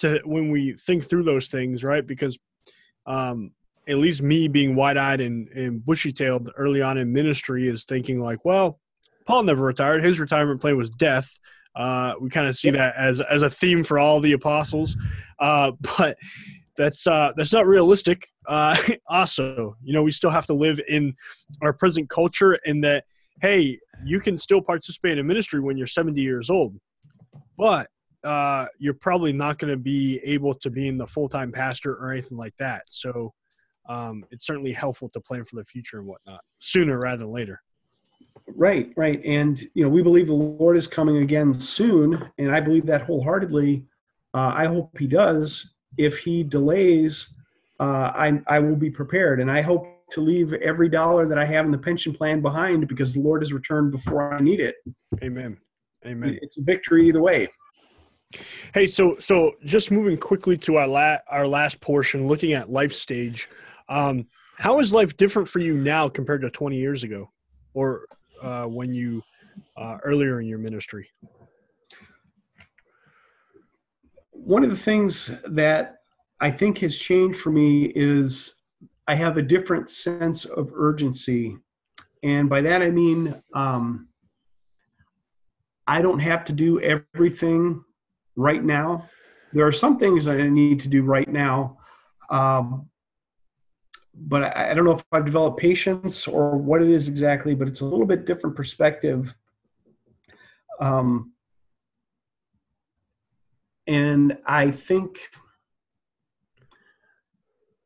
[0.00, 2.06] to when we think through those things, right?
[2.06, 2.38] Because
[3.06, 3.52] um,
[3.88, 7.84] at least me being wide eyed and, and bushy tailed early on in ministry is
[7.84, 8.80] thinking, like, well,
[9.26, 10.04] Paul never retired.
[10.04, 11.38] His retirement plan was death.
[11.76, 14.96] Uh, we kind of see that as as a theme for all the apostles,
[15.38, 16.16] uh, but
[16.76, 18.28] that's uh, that's not realistic.
[18.46, 18.76] Uh,
[19.08, 21.14] also, you know, we still have to live in
[21.62, 23.04] our present culture, in that
[23.40, 26.76] hey, you can still participate in ministry when you're 70 years old,
[27.56, 27.88] but
[28.24, 31.94] uh, you're probably not going to be able to be in the full time pastor
[31.94, 32.82] or anything like that.
[32.88, 33.32] So
[33.88, 37.62] um, it's certainly helpful to plan for the future and whatnot sooner rather than later.
[38.46, 39.20] Right, right.
[39.24, 42.30] And, you know, we believe the Lord is coming again soon.
[42.38, 43.84] And I believe that wholeheartedly.
[44.32, 45.74] Uh, I hope he does.
[45.96, 47.34] If he delays,
[47.80, 49.40] uh, I, I will be prepared.
[49.40, 52.86] And I hope to leave every dollar that I have in the pension plan behind
[52.88, 54.76] because the Lord has returned before I need it.
[55.22, 55.56] Amen.
[56.06, 56.38] Amen.
[56.42, 57.48] It's a victory either way.
[58.74, 62.92] Hey, so so just moving quickly to our la- our last portion, looking at life
[62.92, 63.48] stage.
[63.88, 64.26] Um,
[64.56, 67.30] how is life different for you now compared to 20 years ago,
[67.74, 68.06] or
[68.42, 69.22] uh, when you
[69.76, 71.08] uh, earlier in your ministry?
[74.30, 76.00] One of the things that
[76.40, 78.54] I think has changed for me is
[79.06, 81.56] I have a different sense of urgency.
[82.22, 84.08] And by that I mean um,
[85.86, 87.84] I don't have to do everything
[88.36, 89.08] right now.
[89.52, 91.78] There are some things I need to do right now,
[92.30, 92.88] um,
[94.14, 97.68] but I, I, don't know if I've developed patience or what it is exactly, but
[97.68, 99.34] it's a little bit different perspective.
[100.80, 101.32] Um,
[103.86, 105.18] and I think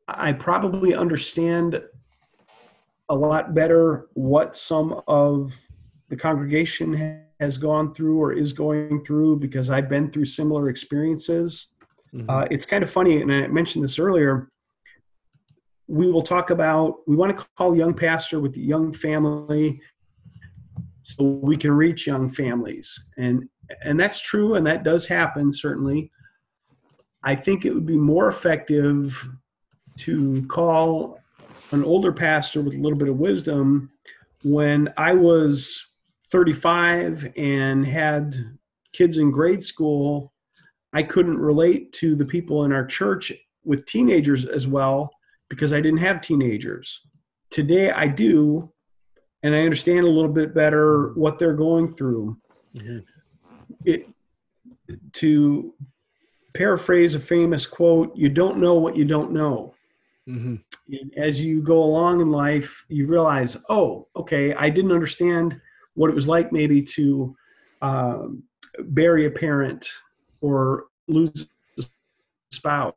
[0.07, 1.81] I probably understand
[3.09, 5.59] a lot better what some of
[6.09, 11.67] the congregation has gone through or is going through because I've been through similar experiences.
[12.13, 12.29] Mm-hmm.
[12.29, 14.49] Uh, it's kind of funny, and I mentioned this earlier.
[15.87, 19.81] We will talk about, we want to call young pastor with the young family
[21.03, 22.99] so we can reach young families.
[23.17, 23.47] And,
[23.83, 26.11] and that's true, and that does happen, certainly.
[27.23, 29.27] I think it would be more effective
[29.97, 31.19] to call
[31.71, 33.91] an older pastor with a little bit of wisdom
[34.43, 35.87] when I was
[36.31, 38.35] 35 and had
[38.93, 40.33] kids in grade school,
[40.93, 43.33] I couldn't relate to the people in our church
[43.63, 45.11] with teenagers as well
[45.49, 47.01] because I didn't have teenagers.
[47.49, 48.71] Today I do,
[49.43, 52.37] and I understand a little bit better what they're going through.
[52.77, 52.99] Mm-hmm.
[53.85, 54.07] It
[55.13, 55.73] to
[56.55, 59.73] paraphrase a famous quote, you don't know what you don't know.
[60.27, 60.55] Mm-hmm.
[61.17, 65.61] as you go along in life, you realize, oh, okay, I didn't understand
[65.93, 67.35] what it was like maybe to
[67.83, 68.41] um,
[68.79, 69.87] bury a parent
[70.41, 71.83] or lose a
[72.51, 72.95] spouse.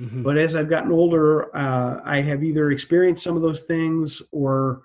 [0.00, 0.22] Mm-hmm.
[0.22, 4.82] But as I've gotten older, uh, I have either experienced some of those things or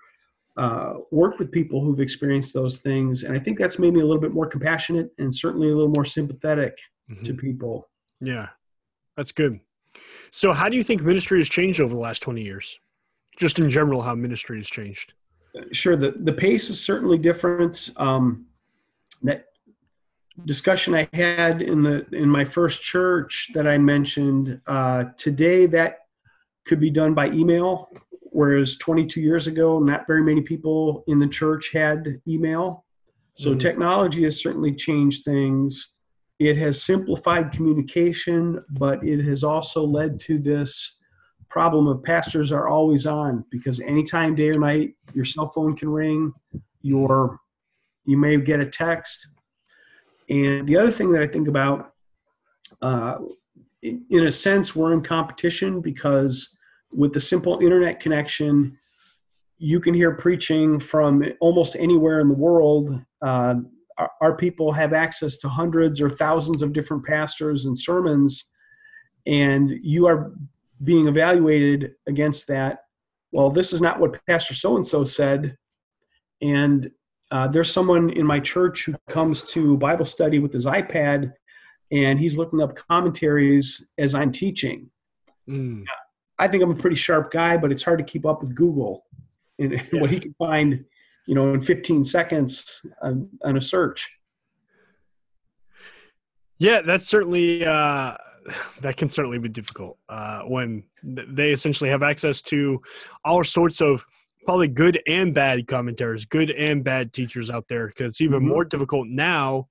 [0.58, 3.24] uh, worked with people who've experienced those things.
[3.24, 5.92] And I think that's made me a little bit more compassionate and certainly a little
[5.94, 6.78] more sympathetic
[7.10, 7.24] mm-hmm.
[7.24, 7.90] to people.
[8.20, 8.50] Yeah,
[9.16, 9.60] that's good.
[10.32, 12.80] So, how do you think ministry has changed over the last 20 years?
[13.38, 15.14] Just in general, how ministry has changed?
[15.72, 15.96] Sure.
[15.96, 17.90] The, the pace is certainly different.
[17.98, 18.46] Um,
[19.24, 19.46] that
[20.44, 26.00] discussion I had in the in my first church that I mentioned uh, today, that
[26.66, 27.90] could be done by email,
[28.22, 32.86] whereas 22 years ago, not very many people in the church had email.
[33.34, 33.60] So mm-hmm.
[33.60, 35.94] technology has certainly changed things.
[36.40, 40.98] It has simplified communication, but it has also led to this
[41.50, 45.90] problem of pastors are always on because anytime, day or night, your cell phone can
[45.90, 46.34] ring,
[46.82, 47.40] your
[48.06, 49.28] you may get a text.
[50.30, 51.94] And the other thing that I think about,
[52.82, 53.18] uh,
[53.82, 56.56] in a sense, we're in competition because
[56.92, 58.78] with the simple internet connection,
[59.58, 63.00] you can hear preaching from almost anywhere in the world.
[63.22, 63.56] Uh,
[63.98, 68.46] our, our people have access to hundreds or thousands of different pastors and sermons,
[69.26, 70.34] and you are
[70.84, 72.80] being evaluated against that.
[73.32, 75.58] Well, this is not what Pastor so and so said,
[76.42, 76.92] and
[77.32, 81.34] uh, there's someone in my church who comes to Bible study with his iPad,
[81.92, 84.90] and he's looking up commentaries as I'm teaching.
[85.50, 85.84] Mm.
[86.38, 89.06] I think I'm a pretty sharp guy, but it's hard to keep up with Google
[89.60, 90.02] and yeah.
[90.02, 90.84] what he can find
[91.26, 94.10] you know in 15 seconds on, on a search
[96.58, 98.16] yeah that's certainly uh
[98.82, 102.82] that can certainly be difficult uh when they essentially have access to
[103.24, 104.06] all sorts of
[104.46, 108.50] probably good and bad commentators good and bad teachers out there because it's even mm-hmm.
[108.50, 109.68] more difficult now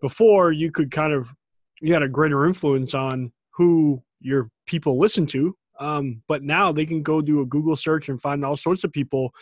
[0.00, 1.32] before you could kind of
[1.80, 6.86] you had a greater influence on who your people listen to um, but now they
[6.86, 9.32] can go do a google search and find all sorts of people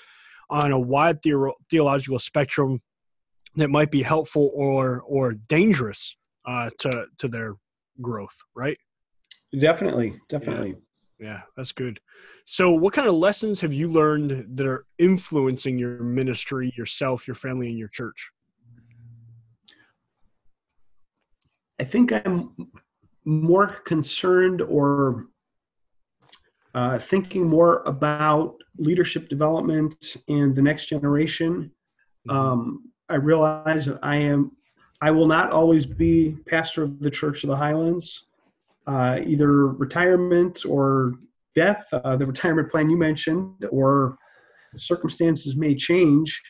[0.51, 1.19] on a wide
[1.71, 2.81] theological spectrum
[3.57, 7.55] that might be helpful or or dangerous uh, to to their
[8.01, 8.79] growth, right?
[9.59, 10.71] Definitely, definitely.
[10.71, 10.75] Yeah.
[11.25, 12.01] Yeah, that's good.
[12.45, 17.35] So, what kind of lessons have you learned that are influencing your ministry, yourself, your
[17.35, 18.31] family, and your church?
[21.81, 22.51] I think I'm
[23.25, 25.29] more concerned or
[26.75, 31.71] uh, thinking more about leadership development and the next generation.
[32.29, 32.37] Mm-hmm.
[32.37, 34.53] Um, I realize that I am,
[35.01, 38.27] I will not always be pastor of the Church of the Highlands.
[38.87, 41.15] Uh, either retirement or
[41.55, 44.19] death, uh, the retirement plan you mentioned, or
[44.77, 46.41] circumstances may change.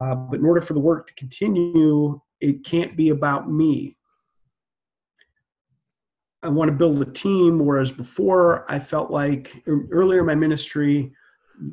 [0.00, 3.96] Uh, but in order for the work to continue, it can't be about me.
[6.42, 7.58] I want to build a team.
[7.58, 11.12] Whereas before, I felt like earlier in my ministry,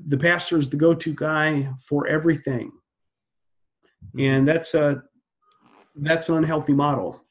[0.08, 2.72] the pastor is the go-to guy for everything,
[4.08, 4.20] mm-hmm.
[4.20, 5.04] and that's a
[5.98, 7.25] that's an unhealthy model.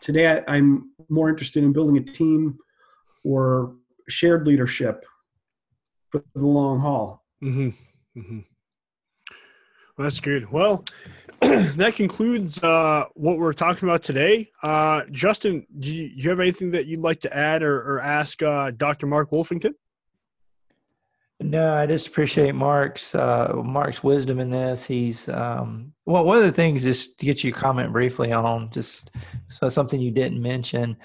[0.00, 2.58] Today, I, am more interested in building a team
[3.24, 3.74] or
[4.08, 5.04] shared leadership
[6.10, 7.24] for the long haul.
[7.42, 7.68] Mm-hmm.
[8.18, 8.38] Mm-hmm.
[9.96, 10.50] Well, that's good.
[10.50, 10.84] Well,
[11.40, 14.50] that concludes uh, what we're talking about today.
[14.62, 18.00] Uh, Justin, do you, do you, have anything that you'd like to add or, or
[18.00, 19.06] ask uh, Dr.
[19.06, 19.72] Mark Wolfington?
[21.42, 24.84] No, I just appreciate Mark's uh, Mark's wisdom in this.
[24.84, 26.24] He's um, well.
[26.24, 29.10] One of the things, just to get you comment briefly on, just
[29.48, 30.96] so something you didn't mention.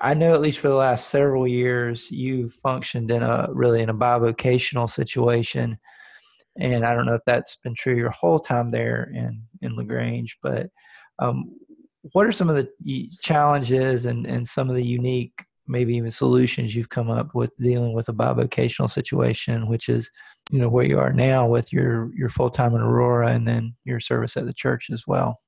[0.00, 3.88] I know at least for the last several years you've functioned in a really in
[3.88, 5.78] a bivocational situation,
[6.58, 10.36] and I don't know if that's been true your whole time there in in Lagrange,
[10.42, 10.68] but
[11.18, 11.56] um,
[12.12, 16.74] what are some of the challenges and and some of the unique maybe even solutions
[16.74, 20.10] you've come up with dealing with a bivocational situation, which is
[20.50, 23.76] you know where you are now with your your full time in Aurora and then
[23.84, 25.38] your service at the church as well.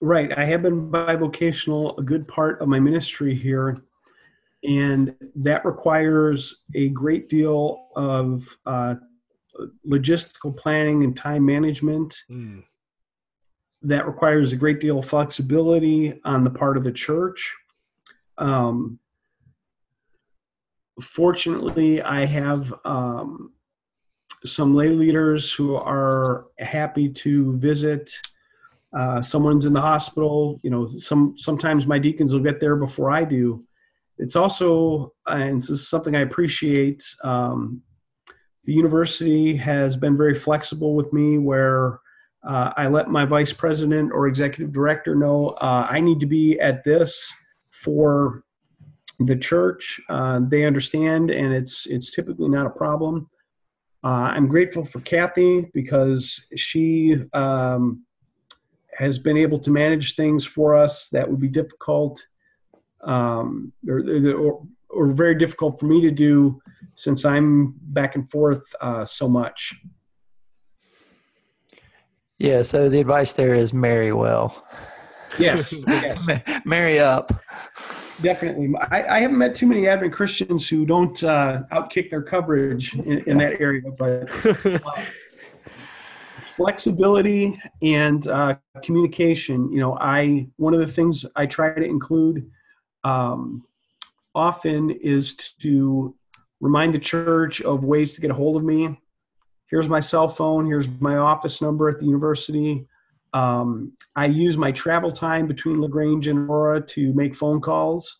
[0.00, 0.36] Right.
[0.36, 3.82] I have been bivocational a good part of my ministry here,
[4.64, 8.96] and that requires a great deal of uh,
[9.86, 12.22] logistical planning and time management.
[12.30, 12.64] Mm.
[13.82, 17.54] That requires a great deal of flexibility on the part of the church.
[18.40, 18.98] Um,
[21.00, 23.52] fortunately, I have um,
[24.44, 28.10] some lay leaders who are happy to visit.
[28.96, 33.10] Uh, someone's in the hospital you know some sometimes my deacons will get there before
[33.10, 33.64] i do.
[34.18, 37.82] It's also and this is something i appreciate um,
[38.64, 42.00] the university has been very flexible with me where
[42.44, 46.58] uh, i let my vice president or executive director know uh, i need to be
[46.58, 47.32] at this
[47.70, 48.44] for
[49.20, 53.28] the church uh, they understand and it's it's typically not a problem
[54.04, 58.04] uh, i'm grateful for kathy because she um,
[58.98, 62.24] has been able to manage things for us that would be difficult
[63.02, 64.00] um, or,
[64.34, 66.60] or, or, very difficult for me to do
[66.94, 69.74] since I'm back and forth uh, so much.
[72.38, 74.66] Yeah, so the advice there is marry well.
[75.38, 76.28] Yes, yes.
[76.64, 77.32] marry up.
[78.20, 78.74] Definitely.
[78.90, 83.18] I, I, haven't met too many Advent Christians who don't uh, outkick their coverage in,
[83.26, 84.28] in that area, but
[84.84, 85.02] uh,
[86.60, 89.72] flexibility and uh, communication.
[89.72, 92.50] You know, I one of the things I try to include
[93.04, 93.64] um,
[94.34, 96.14] often is to
[96.60, 99.00] remind the church of ways to get a hold of me.
[99.70, 100.66] Here's my cell phone.
[100.66, 102.86] Here's my office number at the university.
[103.32, 108.18] Um, I use my travel time between Lagrange and Aurora to make phone calls,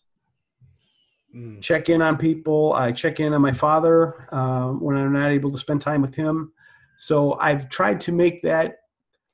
[1.35, 1.61] mm.
[1.61, 2.73] check in on people.
[2.73, 6.15] I check in on my father uh, when I'm not able to spend time with
[6.15, 6.53] him.
[6.97, 8.77] So I've tried to make that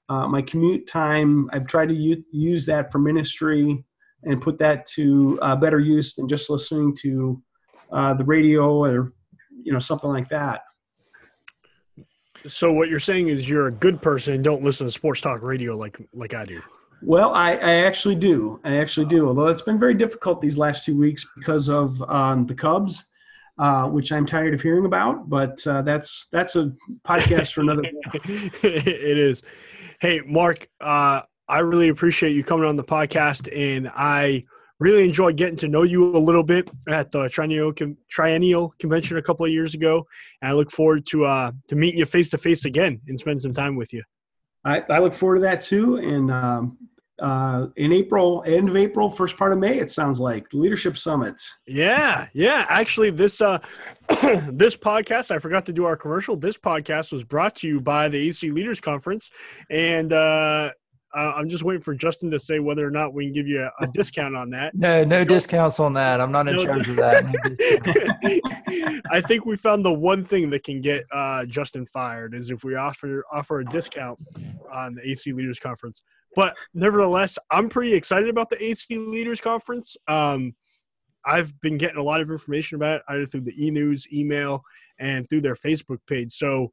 [0.09, 1.49] uh, my commute time.
[1.51, 3.83] I've tried to u- use that for ministry
[4.23, 7.41] and put that to uh, better use than just listening to
[7.91, 9.13] uh, the radio or
[9.63, 10.61] you know something like that.
[12.45, 15.41] So what you're saying is you're a good person and don't listen to sports talk
[15.41, 16.61] radio like like I do.
[17.03, 18.59] Well, I, I actually do.
[18.63, 19.27] I actually do.
[19.27, 23.05] Although it's been very difficult these last two weeks because of um, the Cubs
[23.59, 25.29] uh, which I'm tired of hearing about.
[25.29, 26.73] But uh, that's that's a
[27.03, 27.83] podcast for another.
[28.13, 29.41] it is.
[29.99, 34.45] Hey, Mark, uh, I really appreciate you coming on the podcast, and I
[34.79, 37.73] really enjoyed getting to know you a little bit at the Triennial,
[38.09, 40.05] Triennial Convention a couple of years ago.
[40.41, 43.41] And I look forward to uh, to meeting you face to face again and spend
[43.41, 44.03] some time with you.
[44.65, 46.77] I, I look forward to that too, and um,
[47.19, 49.79] uh, in April, end of April, first part of May.
[49.79, 51.41] It sounds like the Leadership Summit.
[51.65, 52.65] Yeah, yeah.
[52.69, 53.59] Actually, this uh,
[54.51, 56.35] this podcast, I forgot to do our commercial.
[56.35, 59.31] This podcast was brought to you by the AC Leaders Conference,
[59.69, 60.71] and uh,
[61.13, 63.83] I'm just waiting for Justin to say whether or not we can give you a,
[63.83, 64.75] a discount on that.
[64.75, 66.19] No, no discounts on that.
[66.19, 69.01] I'm not in no, charge of that.
[69.11, 72.63] I think we found the one thing that can get uh, Justin fired is if
[72.63, 74.19] we offer offer a discount
[74.71, 76.01] on the AC Leaders Conference.
[76.35, 79.95] But nevertheless, I'm pretty excited about the AC Leaders Conference.
[80.07, 80.53] Um,
[81.25, 84.61] I've been getting a lot of information about it either through the e news, email,
[84.99, 86.33] and through their Facebook page.
[86.33, 86.71] So,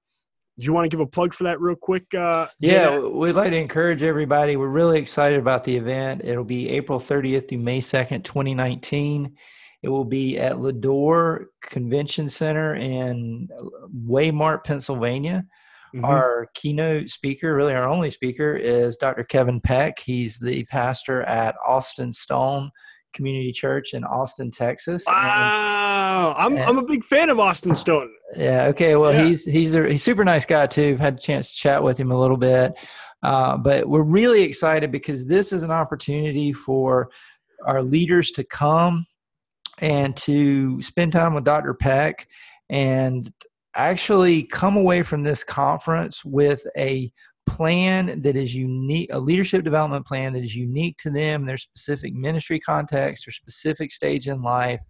[0.59, 2.15] do you want to give a plug for that real quick?
[2.15, 4.57] Uh, yeah, we'd like to encourage everybody.
[4.57, 6.23] We're really excited about the event.
[6.25, 9.37] It'll be April 30th through May 2nd, 2019.
[9.83, 13.49] It will be at Ladore Convention Center in
[14.07, 15.45] Waymart, Pennsylvania.
[15.95, 16.05] Mm-hmm.
[16.05, 19.25] Our keynote speaker, really our only speaker, is Dr.
[19.25, 19.99] Kevin Peck.
[19.99, 22.71] He's the pastor at Austin Stone
[23.15, 25.05] Community Church in Austin, Texas.
[25.07, 28.11] Wow, and, I'm and, I'm a big fan of Austin Stone.
[28.37, 28.67] Yeah.
[28.67, 28.97] Okay.
[28.97, 29.25] Well, yeah.
[29.25, 30.97] he's he's a he's super nice guy too.
[30.97, 32.75] Had a chance to chat with him a little bit,
[33.23, 37.11] uh, but we're really excited because this is an opportunity for
[37.65, 39.07] our leaders to come
[39.81, 41.75] and to spend time with Dr.
[41.75, 42.29] Peck
[42.69, 43.33] and
[43.75, 47.13] actually come away from this conference with a
[47.47, 52.15] plan that is unique, a leadership development plan that is unique to them, their specific
[52.15, 54.83] ministry context, their specific stage in life.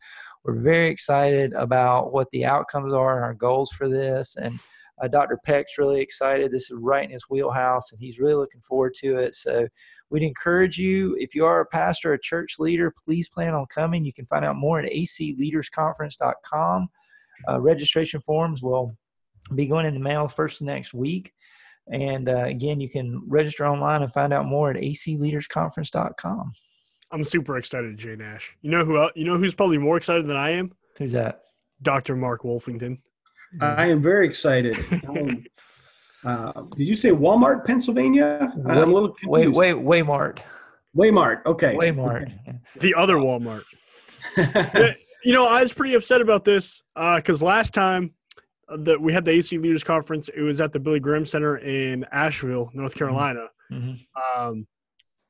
[0.45, 4.37] We're very excited about what the outcomes are and our goals for this.
[4.37, 4.59] And
[5.03, 5.41] Uh, Dr.
[5.45, 6.53] Peck's really excited.
[6.53, 9.35] This is right in his wheelhouse, and he's really looking forward to it.
[9.35, 9.67] So
[10.09, 14.05] we'd encourage you, if you are a pastor, a church leader, please plan on coming.
[14.05, 16.89] You can find out more at acleadersconference.com.
[17.49, 18.97] Uh, registration forms will
[19.57, 21.33] be going in the mail first next week.
[21.91, 26.53] And uh, again, you can register online and find out more at acleadersconference.com.
[27.13, 28.57] I'm super excited, Jay Nash.
[28.63, 28.99] You know who?
[28.99, 30.73] Else, you know who's probably more excited than I am?
[30.99, 31.43] Who's that?
[31.83, 32.17] Dr.
[32.17, 32.99] Mark Wolfington.
[33.61, 34.77] I am very excited.
[35.09, 35.45] Um,
[36.25, 38.53] uh, did you say Walmart, Pennsylvania?
[38.67, 39.59] I'm a little wait, confused.
[39.59, 40.41] wait, Waymart.
[40.97, 41.45] Waymart.
[41.47, 41.77] Okay.
[41.77, 42.33] Waymart.
[42.81, 43.63] The other Walmart.
[45.25, 46.83] You know, I was pretty upset about this
[47.17, 48.13] because last time
[48.79, 52.05] that we had the AC Leaders Conference, it was at the Billy Graham Center in
[52.13, 53.99] Asheville, North Carolina, Mhm.
[54.37, 54.67] um,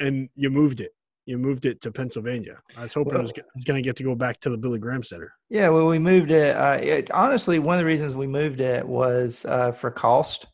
[0.00, 0.92] and you moved it.
[1.26, 2.58] You moved it to Pennsylvania.
[2.76, 3.32] I was hoping it was,
[3.64, 5.32] going to get to go back to the Billy Graham Center.
[5.48, 7.10] Yeah, well, we moved it, uh, it.
[7.12, 10.46] Honestly, one of the reasons we moved it was uh, for cost.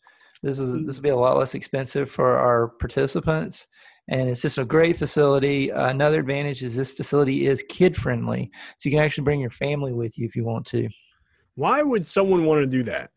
[0.42, 3.66] This is this will be a lot less expensive for our participants,
[4.08, 5.70] and it's just a great facility.
[5.72, 9.50] Uh, another advantage is this facility is kid friendly, so you can actually bring your
[9.50, 10.88] family with you if you want to.
[11.54, 13.10] Why would someone want to do that?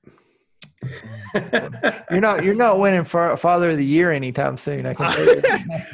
[2.12, 4.86] You're not you're not winning for Father of the Year anytime soon.
[4.86, 5.42] I can.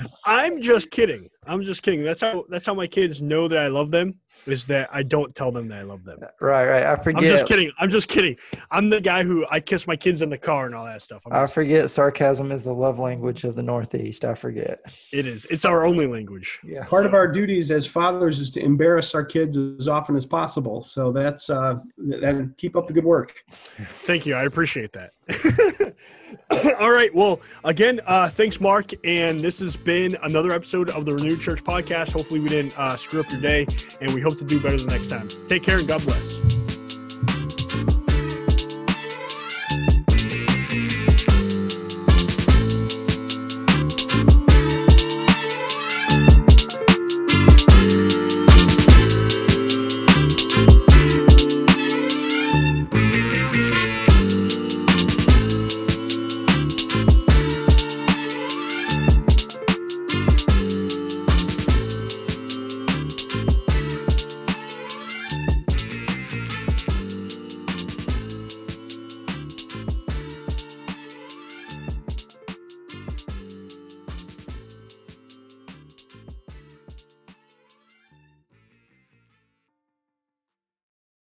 [0.25, 1.29] I'm just kidding.
[1.49, 2.03] I'm just kidding.
[2.03, 4.15] That's how that's how my kids know that I love them.
[4.45, 6.19] Is that I don't tell them that I love them.
[6.39, 6.85] right, right.
[6.85, 7.23] I forget.
[7.23, 7.71] I'm just kidding.
[7.79, 8.37] I'm just kidding.
[8.71, 11.23] I'm the guy who I kiss my kids in the car and all that stuff.
[11.25, 14.23] I'm I just- forget sarcasm is the love language of the Northeast.
[14.23, 14.79] I forget.
[15.11, 15.45] it is.
[15.49, 16.59] It's our only language.
[16.63, 16.85] Yeah.
[16.85, 20.81] Part of our duties as fathers is to embarrass our kids as often as possible.
[20.81, 23.33] So that's uh, and keep up the good work.
[23.51, 24.35] Thank you.
[24.35, 25.11] I appreciate that.
[26.79, 27.13] All right.
[27.13, 28.91] Well, again, uh, thanks, Mark.
[29.03, 32.11] And this has been another episode of the Renewed Church podcast.
[32.11, 33.65] Hopefully, we didn't uh, screw up your day,
[34.01, 35.27] and we hope to do better the next time.
[35.47, 36.58] Take care and God bless.